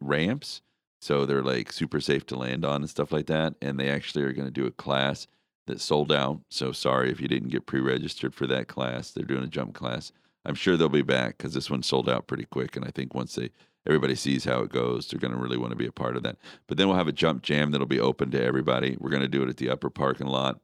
ramps. 0.00 0.60
So 1.00 1.24
they're 1.24 1.42
like 1.42 1.72
super 1.72 2.00
safe 2.00 2.26
to 2.26 2.36
land 2.36 2.64
on 2.64 2.82
and 2.82 2.90
stuff 2.90 3.12
like 3.12 3.26
that. 3.26 3.54
And 3.62 3.78
they 3.78 3.88
actually 3.88 4.24
are 4.24 4.32
going 4.32 4.48
to 4.48 4.52
do 4.52 4.66
a 4.66 4.72
class 4.72 5.28
that 5.66 5.80
sold 5.80 6.12
out. 6.12 6.40
So 6.50 6.72
sorry 6.72 7.10
if 7.10 7.20
you 7.20 7.28
didn't 7.28 7.50
get 7.50 7.66
pre 7.66 7.80
registered 7.80 8.34
for 8.34 8.46
that 8.48 8.68
class. 8.68 9.12
They're 9.12 9.24
doing 9.24 9.44
a 9.44 9.48
jump 9.48 9.74
class. 9.74 10.12
I'm 10.46 10.54
sure 10.54 10.76
they'll 10.76 10.88
be 10.88 11.02
back 11.02 11.36
because 11.36 11.54
this 11.54 11.70
one 11.70 11.82
sold 11.82 12.08
out 12.08 12.26
pretty 12.26 12.44
quick. 12.44 12.76
And 12.76 12.84
I 12.84 12.90
think 12.90 13.14
once 13.14 13.34
they 13.34 13.50
everybody 13.86 14.14
sees 14.14 14.44
how 14.44 14.60
it 14.60 14.70
goes, 14.70 15.08
they're 15.08 15.20
going 15.20 15.32
to 15.32 15.38
really 15.38 15.58
want 15.58 15.70
to 15.70 15.76
be 15.76 15.86
a 15.86 15.92
part 15.92 16.16
of 16.16 16.22
that. 16.22 16.36
But 16.66 16.78
then 16.78 16.88
we'll 16.88 16.96
have 16.96 17.08
a 17.08 17.12
jump 17.12 17.42
jam 17.42 17.70
that'll 17.70 17.86
be 17.86 18.00
open 18.00 18.30
to 18.30 18.42
everybody. 18.42 18.96
We're 18.98 19.10
going 19.10 19.22
to 19.22 19.28
do 19.28 19.42
it 19.42 19.48
at 19.48 19.56
the 19.56 19.70
upper 19.70 19.90
parking 19.90 20.26
lot, 20.28 20.60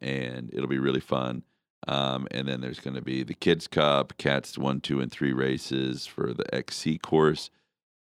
and 0.00 0.50
it'll 0.52 0.68
be 0.68 0.78
really 0.78 1.00
fun. 1.00 1.44
Um, 1.88 2.28
and 2.30 2.46
then 2.46 2.60
there's 2.60 2.80
going 2.80 2.94
to 2.94 3.02
be 3.02 3.22
the 3.22 3.34
Kids 3.34 3.66
Cup, 3.66 4.16
Cats 4.16 4.56
one, 4.56 4.80
two, 4.80 5.00
and 5.00 5.10
three 5.10 5.32
races 5.32 6.06
for 6.06 6.32
the 6.32 6.52
XC 6.54 6.98
course. 6.98 7.50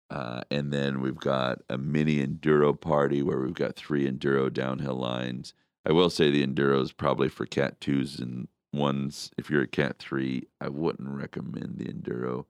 Uh, 0.09 0.41
and 0.49 0.71
then 0.71 1.01
we've 1.01 1.17
got 1.17 1.59
a 1.69 1.77
mini 1.77 2.25
enduro 2.25 2.79
party 2.79 3.21
where 3.21 3.39
we've 3.39 3.53
got 3.53 3.75
three 3.75 4.09
enduro 4.09 4.51
downhill 4.51 4.95
lines. 4.95 5.53
I 5.85 5.91
will 5.91 6.09
say 6.09 6.31
the 6.31 6.45
enduro 6.45 6.81
is 6.81 6.93
probably 6.93 7.27
for 7.27 7.45
cat 7.45 7.81
twos 7.81 8.19
and 8.19 8.47
ones. 8.73 9.31
If 9.37 9.49
you're 9.49 9.61
a 9.61 9.67
cat 9.67 9.97
three, 9.99 10.47
I 10.61 10.69
wouldn't 10.69 11.09
recommend 11.09 11.77
the 11.77 11.85
enduro 11.85 12.45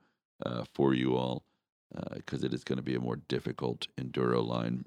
uh, 0.46 0.66
for 0.74 0.94
you 0.94 1.16
all 1.16 1.44
because 2.14 2.44
uh, 2.44 2.48
it 2.48 2.54
is 2.54 2.64
going 2.64 2.78
to 2.78 2.84
be 2.84 2.96
a 2.96 3.00
more 3.00 3.16
difficult 3.16 3.88
enduro 4.00 4.46
line. 4.46 4.86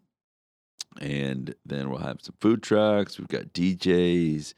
And 1.01 1.55
then 1.65 1.89
we'll 1.89 2.01
have 2.01 2.21
some 2.21 2.35
food 2.41 2.63
trucks. 2.63 3.19
We've 3.19 3.29
got 3.29 3.53
DJs, 3.53 4.55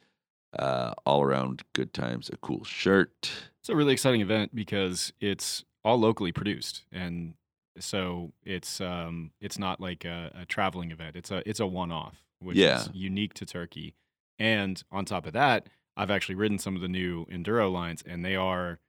uh, 0.58 0.94
all 1.04 1.22
around 1.22 1.62
good 1.72 1.92
times, 1.92 2.30
a 2.32 2.36
cool 2.38 2.64
shirt. 2.64 3.30
It's 3.60 3.68
a 3.68 3.76
really 3.76 3.92
exciting 3.92 4.20
event 4.20 4.54
because 4.54 5.12
it's 5.20 5.64
all 5.84 5.98
locally 5.98 6.32
produced, 6.32 6.82
and 6.92 7.34
so 7.78 8.32
it's 8.44 8.80
um, 8.80 9.30
it's 9.40 9.58
not 9.58 9.80
like 9.80 10.04
a, 10.04 10.30
a 10.34 10.46
traveling 10.46 10.90
event. 10.90 11.16
It's 11.16 11.30
a 11.30 11.48
it's 11.48 11.60
a 11.60 11.66
one 11.66 11.92
off, 11.92 12.24
which 12.40 12.56
yeah. 12.56 12.80
is 12.80 12.90
unique 12.92 13.34
to 13.34 13.46
Turkey. 13.46 13.94
And 14.38 14.82
on 14.90 15.04
top 15.04 15.26
of 15.26 15.34
that, 15.34 15.68
I've 15.96 16.10
actually 16.10 16.34
ridden 16.36 16.58
some 16.58 16.74
of 16.74 16.82
the 16.82 16.88
new 16.88 17.26
enduro 17.26 17.72
lines, 17.72 18.02
and 18.06 18.24
they 18.24 18.36
are 18.36 18.80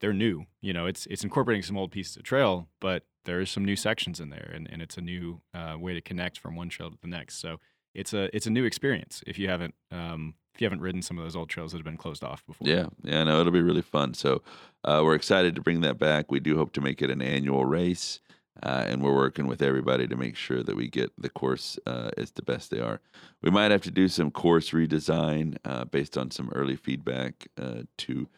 they're 0.00 0.12
new. 0.12 0.46
You 0.60 0.72
know, 0.72 0.86
it's 0.86 1.06
it's 1.06 1.24
incorporating 1.24 1.62
some 1.62 1.76
old 1.76 1.92
pieces 1.92 2.16
of 2.16 2.22
trail, 2.22 2.68
but 2.80 3.04
there 3.24 3.40
is 3.40 3.50
some 3.50 3.64
new 3.64 3.76
sections 3.76 4.18
in 4.18 4.30
there, 4.30 4.50
and, 4.54 4.68
and 4.70 4.80
it's 4.80 4.96
a 4.96 5.00
new 5.02 5.42
uh, 5.54 5.76
way 5.78 5.94
to 5.94 6.00
connect 6.00 6.38
from 6.38 6.56
one 6.56 6.68
trail 6.68 6.90
to 6.90 6.98
the 7.00 7.08
next. 7.08 7.36
So 7.36 7.58
it's 7.94 8.14
a 8.14 8.34
it's 8.34 8.46
a 8.46 8.50
new 8.50 8.64
experience 8.64 9.22
if 9.26 9.38
you 9.38 9.48
haven't 9.48 9.74
um, 9.90 10.34
if 10.54 10.60
you 10.60 10.64
haven't 10.64 10.80
ridden 10.80 11.02
some 11.02 11.18
of 11.18 11.24
those 11.24 11.36
old 11.36 11.48
trails 11.48 11.72
that 11.72 11.78
have 11.78 11.84
been 11.84 11.96
closed 11.96 12.24
off 12.24 12.44
before. 12.46 12.68
Yeah, 12.68 12.86
yeah, 13.02 13.24
no, 13.24 13.40
it'll 13.40 13.52
be 13.52 13.60
really 13.60 13.82
fun. 13.82 14.14
So 14.14 14.42
uh, 14.84 15.02
we're 15.04 15.14
excited 15.14 15.54
to 15.54 15.60
bring 15.60 15.82
that 15.82 15.98
back. 15.98 16.30
We 16.30 16.40
do 16.40 16.56
hope 16.56 16.72
to 16.72 16.80
make 16.80 17.02
it 17.02 17.10
an 17.10 17.22
annual 17.22 17.64
race. 17.64 18.20
Uh, 18.62 18.84
and 18.86 19.02
we're 19.02 19.14
working 19.14 19.46
with 19.46 19.62
everybody 19.62 20.06
to 20.06 20.16
make 20.16 20.36
sure 20.36 20.62
that 20.62 20.76
we 20.76 20.88
get 20.88 21.10
the 21.16 21.30
course 21.30 21.78
uh, 21.86 22.10
as 22.18 22.32
the 22.32 22.42
best 22.42 22.70
they 22.70 22.80
are. 22.80 23.00
We 23.42 23.50
might 23.50 23.70
have 23.70 23.82
to 23.82 23.90
do 23.90 24.08
some 24.08 24.30
course 24.30 24.70
redesign 24.70 25.56
uh, 25.64 25.84
based 25.84 26.18
on 26.18 26.30
some 26.30 26.50
early 26.54 26.76
feedback 26.76 27.48
uh, 27.60 27.82
to 27.98 28.28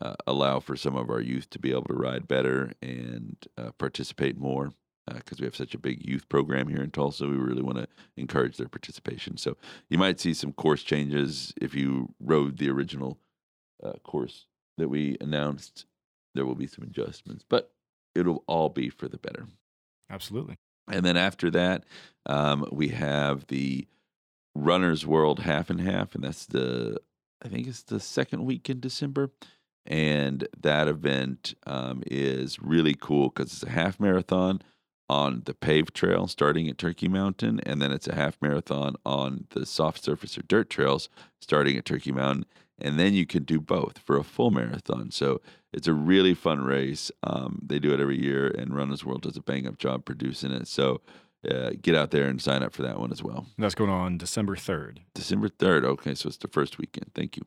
uh, 0.00 0.14
allow 0.26 0.60
for 0.60 0.76
some 0.76 0.96
of 0.96 1.10
our 1.10 1.20
youth 1.20 1.50
to 1.50 1.58
be 1.58 1.72
able 1.72 1.84
to 1.84 1.94
ride 1.94 2.28
better 2.28 2.72
and 2.80 3.36
uh, 3.58 3.70
participate 3.78 4.38
more 4.38 4.72
because 5.14 5.38
we 5.38 5.46
have 5.46 5.54
such 5.54 5.72
a 5.72 5.78
big 5.78 6.04
youth 6.04 6.28
program 6.28 6.66
here 6.66 6.82
in 6.82 6.90
Tulsa. 6.90 7.28
We 7.28 7.36
really 7.36 7.62
want 7.62 7.78
to 7.78 7.86
encourage 8.16 8.56
their 8.56 8.68
participation. 8.68 9.36
So 9.36 9.56
you 9.88 9.98
might 9.98 10.18
see 10.18 10.34
some 10.34 10.52
course 10.52 10.82
changes 10.82 11.54
if 11.60 11.76
you 11.76 12.12
rode 12.18 12.58
the 12.58 12.70
original 12.70 13.18
course 14.02 14.46
that 14.78 14.88
we 14.88 15.16
announced. 15.20 15.86
There 16.34 16.44
will 16.44 16.56
be 16.56 16.66
some 16.66 16.82
adjustments, 16.82 17.44
but 17.48 17.72
it'll 18.16 18.44
all 18.46 18.68
be 18.68 18.88
for 18.88 19.08
the 19.08 19.18
better. 19.18 19.46
Absolutely. 20.10 20.56
And 20.90 21.04
then 21.04 21.16
after 21.16 21.50
that, 21.50 21.84
um, 22.26 22.66
we 22.70 22.88
have 22.88 23.46
the 23.48 23.86
Runner's 24.54 25.06
World 25.06 25.40
half 25.40 25.70
and 25.70 25.80
half, 25.80 26.14
and 26.14 26.24
that's 26.24 26.46
the 26.46 26.98
I 27.44 27.48
think 27.48 27.66
it's 27.66 27.82
the 27.82 28.00
second 28.00 28.44
week 28.44 28.70
in 28.70 28.80
December. 28.80 29.30
And 29.84 30.48
that 30.60 30.88
event 30.88 31.54
um, 31.64 32.02
is 32.06 32.60
really 32.60 32.94
cool 32.94 33.28
because 33.28 33.52
it's 33.52 33.62
a 33.62 33.70
half 33.70 34.00
marathon 34.00 34.60
on 35.08 35.42
the 35.44 35.54
paved 35.54 35.94
trail 35.94 36.26
starting 36.26 36.68
at 36.68 36.78
Turkey 36.78 37.06
Mountain, 37.06 37.60
and 37.60 37.80
then 37.80 37.92
it's 37.92 38.08
a 38.08 38.14
half 38.14 38.36
marathon 38.40 38.96
on 39.04 39.46
the 39.50 39.64
soft 39.64 40.02
surface 40.02 40.36
or 40.36 40.42
dirt 40.42 40.68
trails 40.68 41.08
starting 41.40 41.76
at 41.76 41.84
Turkey 41.84 42.10
Mountain. 42.10 42.46
And 42.78 42.98
then 42.98 43.14
you 43.14 43.26
can 43.26 43.44
do 43.44 43.60
both 43.60 43.98
for 43.98 44.16
a 44.16 44.24
full 44.24 44.50
marathon. 44.50 45.10
So 45.10 45.40
it's 45.72 45.88
a 45.88 45.94
really 45.94 46.34
fun 46.34 46.62
race. 46.62 47.10
Um, 47.22 47.60
they 47.64 47.78
do 47.78 47.92
it 47.94 48.00
every 48.00 48.22
year, 48.22 48.48
and 48.48 48.74
Runners 48.74 49.04
World 49.04 49.22
does 49.22 49.36
a 49.36 49.42
bang 49.42 49.66
up 49.66 49.78
job 49.78 50.04
producing 50.04 50.52
it. 50.52 50.68
So 50.68 51.00
uh, 51.50 51.70
get 51.80 51.94
out 51.94 52.10
there 52.10 52.26
and 52.26 52.40
sign 52.40 52.62
up 52.62 52.72
for 52.72 52.82
that 52.82 52.98
one 52.98 53.12
as 53.12 53.22
well. 53.22 53.46
That's 53.56 53.74
going 53.74 53.90
on 53.90 54.18
December 54.18 54.56
3rd. 54.56 54.98
December 55.14 55.48
3rd. 55.48 55.84
Okay, 55.84 56.14
so 56.14 56.28
it's 56.28 56.36
the 56.36 56.48
first 56.48 56.78
weekend. 56.78 57.12
Thank 57.14 57.36
you. 57.36 57.44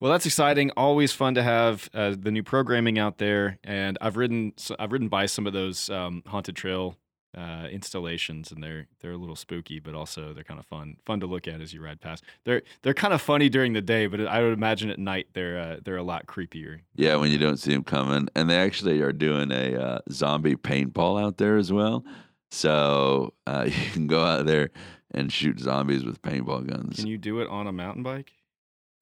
Well, 0.00 0.12
that's 0.12 0.26
exciting. 0.26 0.70
Always 0.76 1.12
fun 1.12 1.34
to 1.34 1.42
have 1.42 1.90
uh, 1.92 2.14
the 2.18 2.30
new 2.30 2.44
programming 2.44 2.98
out 2.98 3.18
there, 3.18 3.58
and 3.64 3.98
I've 4.00 4.16
ridden 4.16 4.52
I've 4.78 4.92
ridden 4.92 5.08
by 5.08 5.26
some 5.26 5.46
of 5.46 5.52
those 5.52 5.90
um, 5.90 6.22
haunted 6.26 6.54
trail 6.54 6.96
uh, 7.38 7.68
installations, 7.68 8.50
and 8.50 8.62
they're 8.62 8.88
they're 9.00 9.12
a 9.12 9.16
little 9.16 9.36
spooky, 9.36 9.78
but 9.78 9.94
also 9.94 10.34
they're 10.34 10.42
kind 10.42 10.58
of 10.58 10.66
fun 10.66 10.96
fun 11.04 11.20
to 11.20 11.26
look 11.26 11.46
at 11.46 11.60
as 11.60 11.72
you 11.72 11.82
ride 11.82 12.00
past. 12.00 12.24
They're 12.44 12.62
they're 12.82 12.94
kind 12.94 13.14
of 13.14 13.22
funny 13.22 13.48
during 13.48 13.74
the 13.74 13.80
day, 13.80 14.06
but 14.08 14.26
I 14.26 14.42
would 14.42 14.52
imagine 14.52 14.90
at 14.90 14.98
night 14.98 15.28
they're 15.34 15.58
uh, 15.58 15.76
they're 15.84 15.96
a 15.96 16.02
lot 16.02 16.26
creepier. 16.26 16.80
Yeah, 16.96 17.16
when 17.16 17.30
you 17.30 17.38
don't 17.38 17.58
see 17.58 17.72
them 17.72 17.84
coming, 17.84 18.28
and 18.34 18.50
they 18.50 18.56
actually 18.56 19.00
are 19.00 19.12
doing 19.12 19.52
a 19.52 19.80
uh, 19.80 19.98
zombie 20.10 20.56
paintball 20.56 21.22
out 21.22 21.38
there 21.38 21.56
as 21.56 21.72
well. 21.72 22.04
So 22.50 23.34
uh, 23.46 23.64
you 23.68 23.90
can 23.92 24.08
go 24.08 24.24
out 24.24 24.46
there 24.46 24.70
and 25.12 25.32
shoot 25.32 25.60
zombies 25.60 26.04
with 26.04 26.20
paintball 26.22 26.66
guns. 26.66 26.96
Can 26.96 27.06
you 27.06 27.18
do 27.18 27.40
it 27.40 27.48
on 27.48 27.68
a 27.68 27.72
mountain 27.72 28.02
bike? 28.02 28.32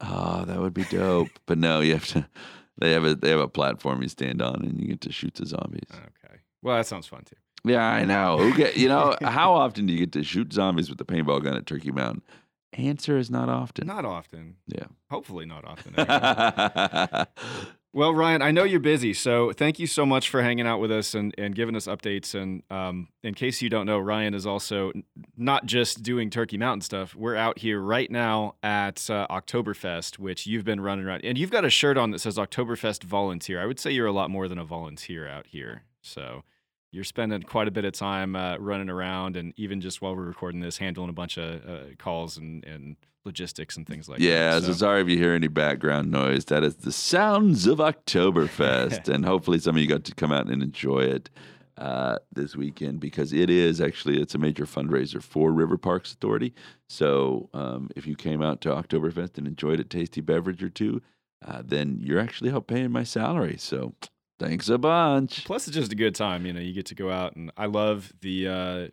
Oh, 0.00 0.44
that 0.44 0.60
would 0.60 0.74
be 0.74 0.84
dope. 0.84 1.30
but 1.46 1.56
no, 1.56 1.80
you 1.80 1.94
have 1.94 2.06
to. 2.08 2.28
They 2.78 2.92
have 2.92 3.04
a 3.04 3.14
they 3.14 3.30
have 3.30 3.40
a 3.40 3.48
platform 3.48 4.02
you 4.02 4.08
stand 4.08 4.42
on, 4.42 4.62
and 4.62 4.78
you 4.78 4.88
get 4.88 5.00
to 5.02 5.12
shoot 5.12 5.34
the 5.36 5.46
zombies. 5.46 5.88
Okay. 5.90 6.40
Well, 6.60 6.76
that 6.76 6.86
sounds 6.86 7.06
fun 7.06 7.22
too. 7.24 7.36
Yeah, 7.66 7.84
I 7.84 8.04
know. 8.04 8.38
Who 8.38 8.54
get 8.54 8.76
you 8.76 8.88
know? 8.88 9.16
how 9.22 9.52
often 9.54 9.86
do 9.86 9.92
you 9.92 9.98
get 9.98 10.12
to 10.12 10.22
shoot 10.22 10.52
zombies 10.52 10.88
with 10.88 10.98
the 10.98 11.04
paintball 11.04 11.42
gun 11.42 11.56
at 11.56 11.66
Turkey 11.66 11.90
Mountain? 11.90 12.22
Answer 12.72 13.16
is 13.16 13.30
not 13.30 13.48
often. 13.48 13.86
Not 13.86 14.04
often. 14.04 14.56
Yeah. 14.66 14.84
Hopefully, 15.10 15.46
not 15.46 15.64
often. 15.64 15.94
anyway. 15.98 17.24
well, 17.94 18.14
Ryan, 18.14 18.42
I 18.42 18.50
know 18.50 18.64
you're 18.64 18.80
busy, 18.80 19.14
so 19.14 19.52
thank 19.52 19.78
you 19.78 19.86
so 19.86 20.04
much 20.04 20.28
for 20.28 20.42
hanging 20.42 20.66
out 20.66 20.78
with 20.78 20.92
us 20.92 21.14
and, 21.14 21.34
and 21.38 21.54
giving 21.54 21.74
us 21.74 21.86
updates. 21.86 22.34
And 22.34 22.62
um, 22.70 23.08
in 23.22 23.32
case 23.32 23.62
you 23.62 23.70
don't 23.70 23.86
know, 23.86 23.98
Ryan 23.98 24.34
is 24.34 24.46
also 24.46 24.92
not 25.38 25.64
just 25.64 26.02
doing 26.02 26.28
Turkey 26.28 26.58
Mountain 26.58 26.82
stuff. 26.82 27.14
We're 27.14 27.36
out 27.36 27.58
here 27.58 27.80
right 27.80 28.10
now 28.10 28.56
at 28.62 29.08
uh, 29.08 29.26
Oktoberfest, 29.30 30.18
which 30.18 30.46
you've 30.46 30.64
been 30.64 30.80
running 30.80 31.06
around, 31.06 31.24
and 31.24 31.38
you've 31.38 31.50
got 31.50 31.64
a 31.64 31.70
shirt 31.70 31.96
on 31.96 32.10
that 32.10 32.18
says 32.18 32.36
Oktoberfest 32.36 33.04
volunteer. 33.04 33.60
I 33.60 33.66
would 33.66 33.80
say 33.80 33.90
you're 33.90 34.06
a 34.06 34.12
lot 34.12 34.28
more 34.30 34.48
than 34.48 34.58
a 34.58 34.64
volunteer 34.64 35.26
out 35.26 35.46
here. 35.46 35.84
So 36.02 36.44
you're 36.96 37.04
spending 37.04 37.42
quite 37.42 37.68
a 37.68 37.70
bit 37.70 37.84
of 37.84 37.92
time 37.92 38.34
uh, 38.34 38.56
running 38.56 38.88
around, 38.88 39.36
and 39.36 39.52
even 39.58 39.82
just 39.82 40.00
while 40.00 40.16
we're 40.16 40.24
recording 40.24 40.60
this, 40.60 40.78
handling 40.78 41.10
a 41.10 41.12
bunch 41.12 41.36
of 41.36 41.62
uh, 41.68 41.94
calls 41.98 42.38
and, 42.38 42.64
and 42.64 42.96
logistics 43.26 43.76
and 43.76 43.86
things 43.86 44.08
like 44.08 44.18
yeah, 44.18 44.54
that. 44.54 44.62
Yeah, 44.62 44.68
so 44.68 44.72
sorry 44.72 45.02
if 45.02 45.08
you 45.08 45.18
hear 45.18 45.34
any 45.34 45.48
background 45.48 46.10
noise. 46.10 46.46
That 46.46 46.64
is 46.64 46.76
the 46.76 46.92
sounds 46.92 47.66
of 47.66 47.78
Oktoberfest, 47.78 49.08
and 49.14 49.26
hopefully 49.26 49.58
some 49.58 49.76
of 49.76 49.82
you 49.82 49.86
got 49.86 50.04
to 50.04 50.14
come 50.14 50.32
out 50.32 50.46
and 50.46 50.62
enjoy 50.62 51.00
it 51.00 51.28
uh, 51.76 52.16
this 52.32 52.56
weekend 52.56 53.00
because 53.00 53.34
it 53.34 53.50
is 53.50 53.78
actually 53.78 54.18
it's 54.18 54.34
a 54.34 54.38
major 54.38 54.64
fundraiser 54.64 55.22
for 55.22 55.52
River 55.52 55.76
Parks 55.76 56.14
Authority. 56.14 56.54
So 56.88 57.50
um, 57.52 57.90
if 57.94 58.06
you 58.06 58.16
came 58.16 58.40
out 58.40 58.62
to 58.62 58.70
Oktoberfest 58.70 59.36
and 59.36 59.46
enjoyed 59.46 59.80
a 59.80 59.84
tasty 59.84 60.22
beverage 60.22 60.62
or 60.62 60.70
two, 60.70 61.02
uh, 61.46 61.60
then 61.62 62.00
you're 62.02 62.18
actually 62.18 62.48
helping 62.48 62.78
paying 62.78 62.90
my 62.90 63.04
salary. 63.04 63.56
So 63.58 63.92
thanks 64.38 64.68
a 64.68 64.78
bunch. 64.78 65.44
Plus, 65.44 65.66
it's 65.68 65.76
just 65.76 65.92
a 65.92 65.96
good 65.96 66.14
time. 66.14 66.46
You 66.46 66.52
know, 66.52 66.60
you 66.60 66.72
get 66.72 66.86
to 66.86 66.94
go 66.94 67.10
out, 67.10 67.36
and 67.36 67.50
I 67.56 67.66
love 67.66 68.12
the 68.20 68.48
uh, 68.48 68.88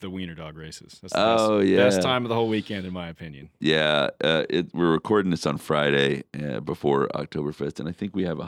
the 0.00 0.10
wiener 0.10 0.34
dog 0.34 0.56
races. 0.56 0.98
That's 1.00 1.12
the 1.14 1.20
Oh, 1.20 1.58
best, 1.58 1.68
yeah. 1.68 1.76
best 1.76 2.02
time 2.02 2.24
of 2.24 2.28
the 2.28 2.34
whole 2.34 2.48
weekend, 2.48 2.86
in 2.86 2.92
my 2.92 3.08
opinion. 3.08 3.50
Yeah, 3.60 4.10
uh, 4.22 4.44
it, 4.50 4.74
we're 4.74 4.90
recording 4.92 5.30
this 5.30 5.46
on 5.46 5.58
Friday 5.58 6.24
uh, 6.42 6.60
before 6.60 7.08
Oktoberfest, 7.14 7.80
and 7.80 7.88
I 7.88 7.92
think 7.92 8.14
we 8.16 8.24
have 8.24 8.38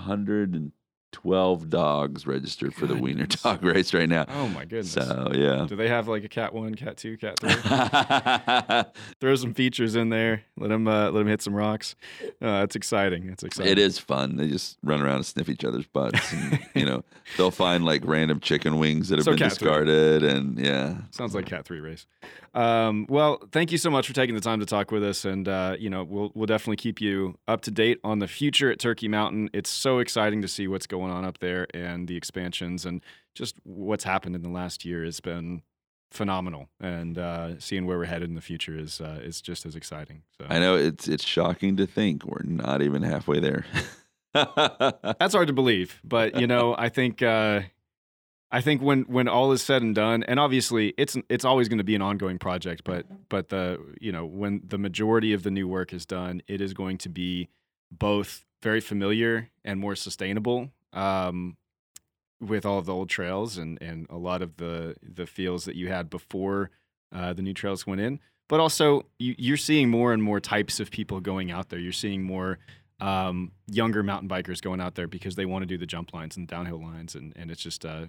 112 1.22 1.70
dogs 1.70 2.27
registered 2.27 2.74
for 2.74 2.87
the 2.87 2.94
Wiener 2.96 3.27
Dog 3.27 3.62
Race 3.64 3.92
right 3.94 4.09
now. 4.09 4.24
Oh 4.29 4.48
my 4.48 4.64
goodness! 4.64 4.92
So 4.92 5.31
yeah. 5.35 5.66
Do 5.68 5.77
they 5.77 5.88
have 5.88 6.09
like 6.09 6.24
a 6.24 6.29
cat 6.29 6.53
one, 6.55 6.74
cat 6.74 6.96
two, 6.96 7.16
cat 7.16 7.38
three? 7.40 7.53
Throw 9.20 9.35
some 9.37 9.55
features 9.55 9.94
in 9.96 10.09
there. 10.11 10.42
Let 10.57 10.68
them 10.70 10.87
uh, 10.88 11.05
let 11.11 11.20
them 11.20 11.27
hit 11.29 11.42
some 11.42 11.55
rocks. 11.55 11.94
Uh, 12.42 12.62
it's 12.64 12.77
exciting. 12.77 13.29
It's 13.29 13.42
exciting. 13.42 13.70
it 13.72 13.79
is 13.79 13.98
fun. 13.98 14.37
They 14.37 14.48
just 14.48 14.79
run 14.83 15.00
around 15.00 15.16
and 15.16 15.27
sniff 15.27 15.48
each 15.48 15.64
other's 15.64 15.87
butts. 15.87 16.33
And, 16.33 16.59
you 16.74 16.85
know, 16.85 17.05
they'll 17.37 17.50
find 17.50 17.85
like 17.85 18.03
random 18.05 18.40
chicken 18.40 18.79
wings 18.79 19.09
that 19.09 19.16
have 19.18 19.24
So 19.24 19.33
been 19.33 19.38
cat 19.38 19.53
three. 19.53 19.68
discarded, 19.68 20.22
and 20.22 20.59
yeah. 20.59 20.96
Sounds 21.11 21.35
like 21.35 21.46
Cat 21.46 21.64
Three 21.64 21.81
race. 21.81 22.07
Um, 22.55 23.07
well, 23.09 23.42
thank 23.50 23.72
you 23.72 23.79
so 23.79 23.90
much 23.90 24.07
for 24.07 24.12
taking 24.12 24.35
the 24.37 24.40
time 24.40 24.61
to 24.61 24.66
talk 24.66 24.92
with 24.92 25.03
us, 25.03 25.24
and 25.24 25.48
uh, 25.48 25.77
you 25.79 25.90
know 25.90 26.05
we'll 26.05 26.31
we'll 26.35 26.46
definitely 26.46 26.77
keep 26.77 27.00
you 27.00 27.37
up 27.48 27.62
to 27.62 27.70
date 27.70 27.98
on 28.05 28.20
the 28.20 28.29
future 28.29 28.70
at 28.70 28.79
Turkey 28.79 29.09
Mountain. 29.09 29.50
It's 29.53 29.70
so 29.70 29.98
exciting 29.98 30.40
to 30.42 30.48
see 30.48 30.68
what's 30.68 30.87
going 30.87 31.04
on 31.11 31.25
up 31.25 31.38
there 31.38 31.67
and 31.75 32.09
the 32.09 32.17
expansions 32.17 32.85
and 32.85 33.03
just 33.35 33.57
what's 33.64 34.05
happened 34.05 34.35
in 34.35 34.43
the 34.43 34.49
last 34.49 34.85
year 34.85 35.05
has 35.05 35.21
been 35.21 35.62
phenomenal, 36.14 36.69
and 36.81 37.19
uh, 37.19 37.59
seeing 37.59 37.85
where 37.85 37.99
we're 37.99 38.05
headed 38.05 38.29
in 38.29 38.35
the 38.35 38.40
future 38.40 38.79
is 38.79 39.01
uh, 39.01 39.21
is 39.23 39.43
just 39.43 39.67
as 39.67 39.77
exciting. 39.77 40.23
So 40.38 40.47
I 40.49 40.59
know 40.59 40.77
it's 40.77 41.09
it's 41.09 41.25
shocking 41.25 41.77
to 41.77 41.87
think 41.87 42.25
we're 42.25 42.45
not 42.45 42.81
even 42.81 43.03
halfway 43.03 43.40
there. 43.40 43.67
that's 44.33 45.35
hard 45.35 45.49
to 45.49 45.53
believe, 45.53 46.01
but 46.05 46.40
you 46.40 46.47
know 46.47 46.75
I 46.79 46.88
think. 46.88 47.21
Uh, 47.23 47.62
I 48.51 48.61
think 48.61 48.83
when 48.83 49.03
when 49.03 49.27
all 49.27 49.51
is 49.51 49.62
said 49.62 49.83
and 49.83 49.97
done, 49.97 50.23
and 50.23 50.38
obviously 50.38 50.95
it's 50.97 51.17
it's 51.29 51.45
always 51.45 51.69
going 51.69 51.79
to 51.79 51.85
be 51.85 51.97
an 51.97 52.03
ongoing 52.03 52.38
project, 52.38 52.83
but 52.85 53.05
but 53.29 53.49
the 53.49 53.81
you 54.01 54.12
know 54.12 54.25
when 54.25 54.62
the 54.64 54.79
majority 54.79 55.33
of 55.33 55.43
the 55.43 55.51
new 55.51 55.67
work 55.67 55.93
is 55.93 56.07
done, 56.07 56.40
it 56.47 56.61
is 56.61 56.73
going 56.73 56.99
to 56.99 57.09
be 57.09 57.49
both 57.90 58.45
very 58.62 58.81
familiar 58.81 59.51
and 59.64 59.81
more 59.81 59.97
sustainable 59.97 60.71
um, 60.94 61.57
with 62.40 62.64
all 62.64 62.80
the 62.83 62.92
old 62.92 63.09
trails 63.09 63.59
and 63.59 63.80
and 63.83 64.07
a 64.09 64.16
lot 64.16 64.42
of 64.42 64.57
the 64.57 64.96
the 65.02 65.26
feels 65.26 65.64
that 65.64 65.76
you 65.76 65.88
had 65.88 66.09
before 66.09 66.70
uh, 67.14 67.33
the 67.33 67.42
new 67.42 67.54
trails 67.54 67.87
went 67.87 68.00
in. 68.00 68.20
But 68.48 68.61
also 68.61 69.07
you, 69.18 69.35
you're 69.38 69.57
seeing 69.57 69.88
more 69.88 70.12
and 70.12 70.22
more 70.22 70.40
types 70.40 70.80
of 70.80 70.90
people 70.90 71.20
going 71.20 71.50
out 71.50 71.68
there. 71.70 71.78
You're 71.78 71.92
seeing 71.92 72.22
more 72.22 72.59
um, 73.00 73.52
younger 73.66 74.02
mountain 74.02 74.28
bikers 74.28 74.61
going 74.61 74.80
out 74.80 74.94
there 74.94 75.07
because 75.07 75.35
they 75.37 75.46
want 75.46 75.62
to 75.62 75.66
do 75.66 75.78
the 75.78 75.87
jump 75.87 76.12
lines 76.14 76.37
and 76.37 76.46
downhill 76.46 76.80
lines, 76.83 77.14
and 77.14 77.33
and 77.37 77.50
it's 77.50 77.62
just 77.62 77.85
uh, 77.85 78.07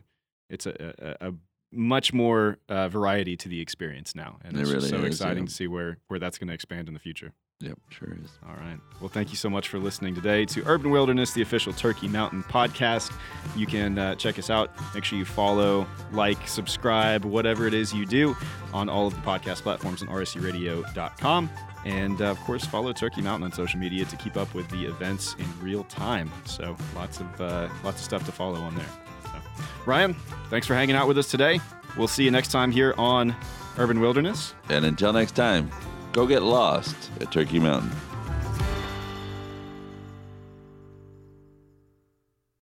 it's 0.50 0.66
a, 0.66 0.94
a, 1.00 1.30
a 1.30 1.34
much 1.72 2.14
more 2.14 2.58
uh, 2.70 2.88
variety 2.90 3.36
to 3.38 3.50
the 3.50 3.62
experience 3.62 4.16
now, 4.16 4.38
and 4.44 4.56
It 4.56 4.62
it's 4.62 4.72
really 4.72 4.90
so 4.90 4.98
is, 4.98 5.06
exciting 5.06 5.44
yeah. 5.44 5.48
to 5.48 5.54
see 5.54 5.68
where 5.68 5.98
where 6.08 6.20
that's 6.20 6.38
going 6.38 6.48
to 6.50 6.54
expand 6.54 6.88
in 6.88 6.94
the 6.94 7.00
future. 7.00 7.34
Yep, 7.60 7.78
sure 7.90 8.16
is. 8.24 8.32
All 8.48 8.56
right. 8.56 8.78
Well, 9.00 9.10
thank 9.10 9.30
you 9.30 9.36
so 9.36 9.50
much 9.50 9.70
for 9.70 9.80
listening 9.80 10.16
today 10.16 10.46
to 10.46 10.64
Urban 10.66 10.92
Wilderness, 10.92 11.34
the 11.34 11.42
official 11.42 11.74
Turkey 11.74 12.08
Mountain 12.08 12.44
podcast. 12.44 13.12
You 13.56 13.66
can 13.66 13.98
uh, 13.98 14.16
check 14.16 14.38
us 14.40 14.50
out. 14.50 14.72
Make 14.94 15.04
sure 15.04 15.18
you 15.18 15.26
follow, 15.26 15.88
like, 16.12 16.48
subscribe, 16.48 17.26
whatever 17.26 17.68
it 17.68 17.74
is 17.74 17.94
you 17.94 18.06
do 18.06 18.36
on 18.74 18.90
all 18.90 19.08
of 19.08 19.16
the 19.16 19.22
podcast 19.22 19.62
platforms 19.62 20.02
on 20.02 20.08
rscradio.com. 20.10 21.50
And 21.86 22.20
uh, 22.22 22.26
of 22.26 22.40
course, 22.42 22.66
follow 22.66 22.92
Turkey 22.94 23.22
Mountain 23.22 23.44
on 23.46 23.52
social 23.52 23.80
media 23.80 24.06
to 24.06 24.16
keep 24.18 24.38
up 24.38 24.54
with 24.54 24.68
the 24.70 24.86
events 24.86 25.36
in 25.38 25.46
real 25.62 25.84
time. 25.86 26.32
So 26.46 26.76
lots 26.96 27.20
of 27.20 27.42
uh, 27.42 27.70
lots 27.84 28.00
of 28.00 28.06
stuff 28.06 28.26
to 28.26 28.32
follow 28.32 28.60
on 28.60 28.76
there. 28.76 28.90
So, 29.24 29.64
Ryan, 29.86 30.16
thanks 30.50 30.66
for 30.66 30.74
hanging 30.74 30.96
out 30.96 31.08
with 31.08 31.18
us 31.18 31.30
today. 31.30 31.60
We'll 31.96 32.08
see 32.08 32.24
you 32.24 32.32
next 32.32 32.52
time 32.52 32.72
here 32.72 32.96
on 32.98 33.36
Urban 33.78 34.00
Wilderness. 34.00 34.56
And 34.70 34.84
until 34.84 35.14
next 35.14 35.34
time, 35.34 35.70
go 36.16 36.26
get 36.26 36.44
lost 36.44 36.96
at 37.20 37.30
Turkey 37.30 37.60
Mountain. 37.60 37.92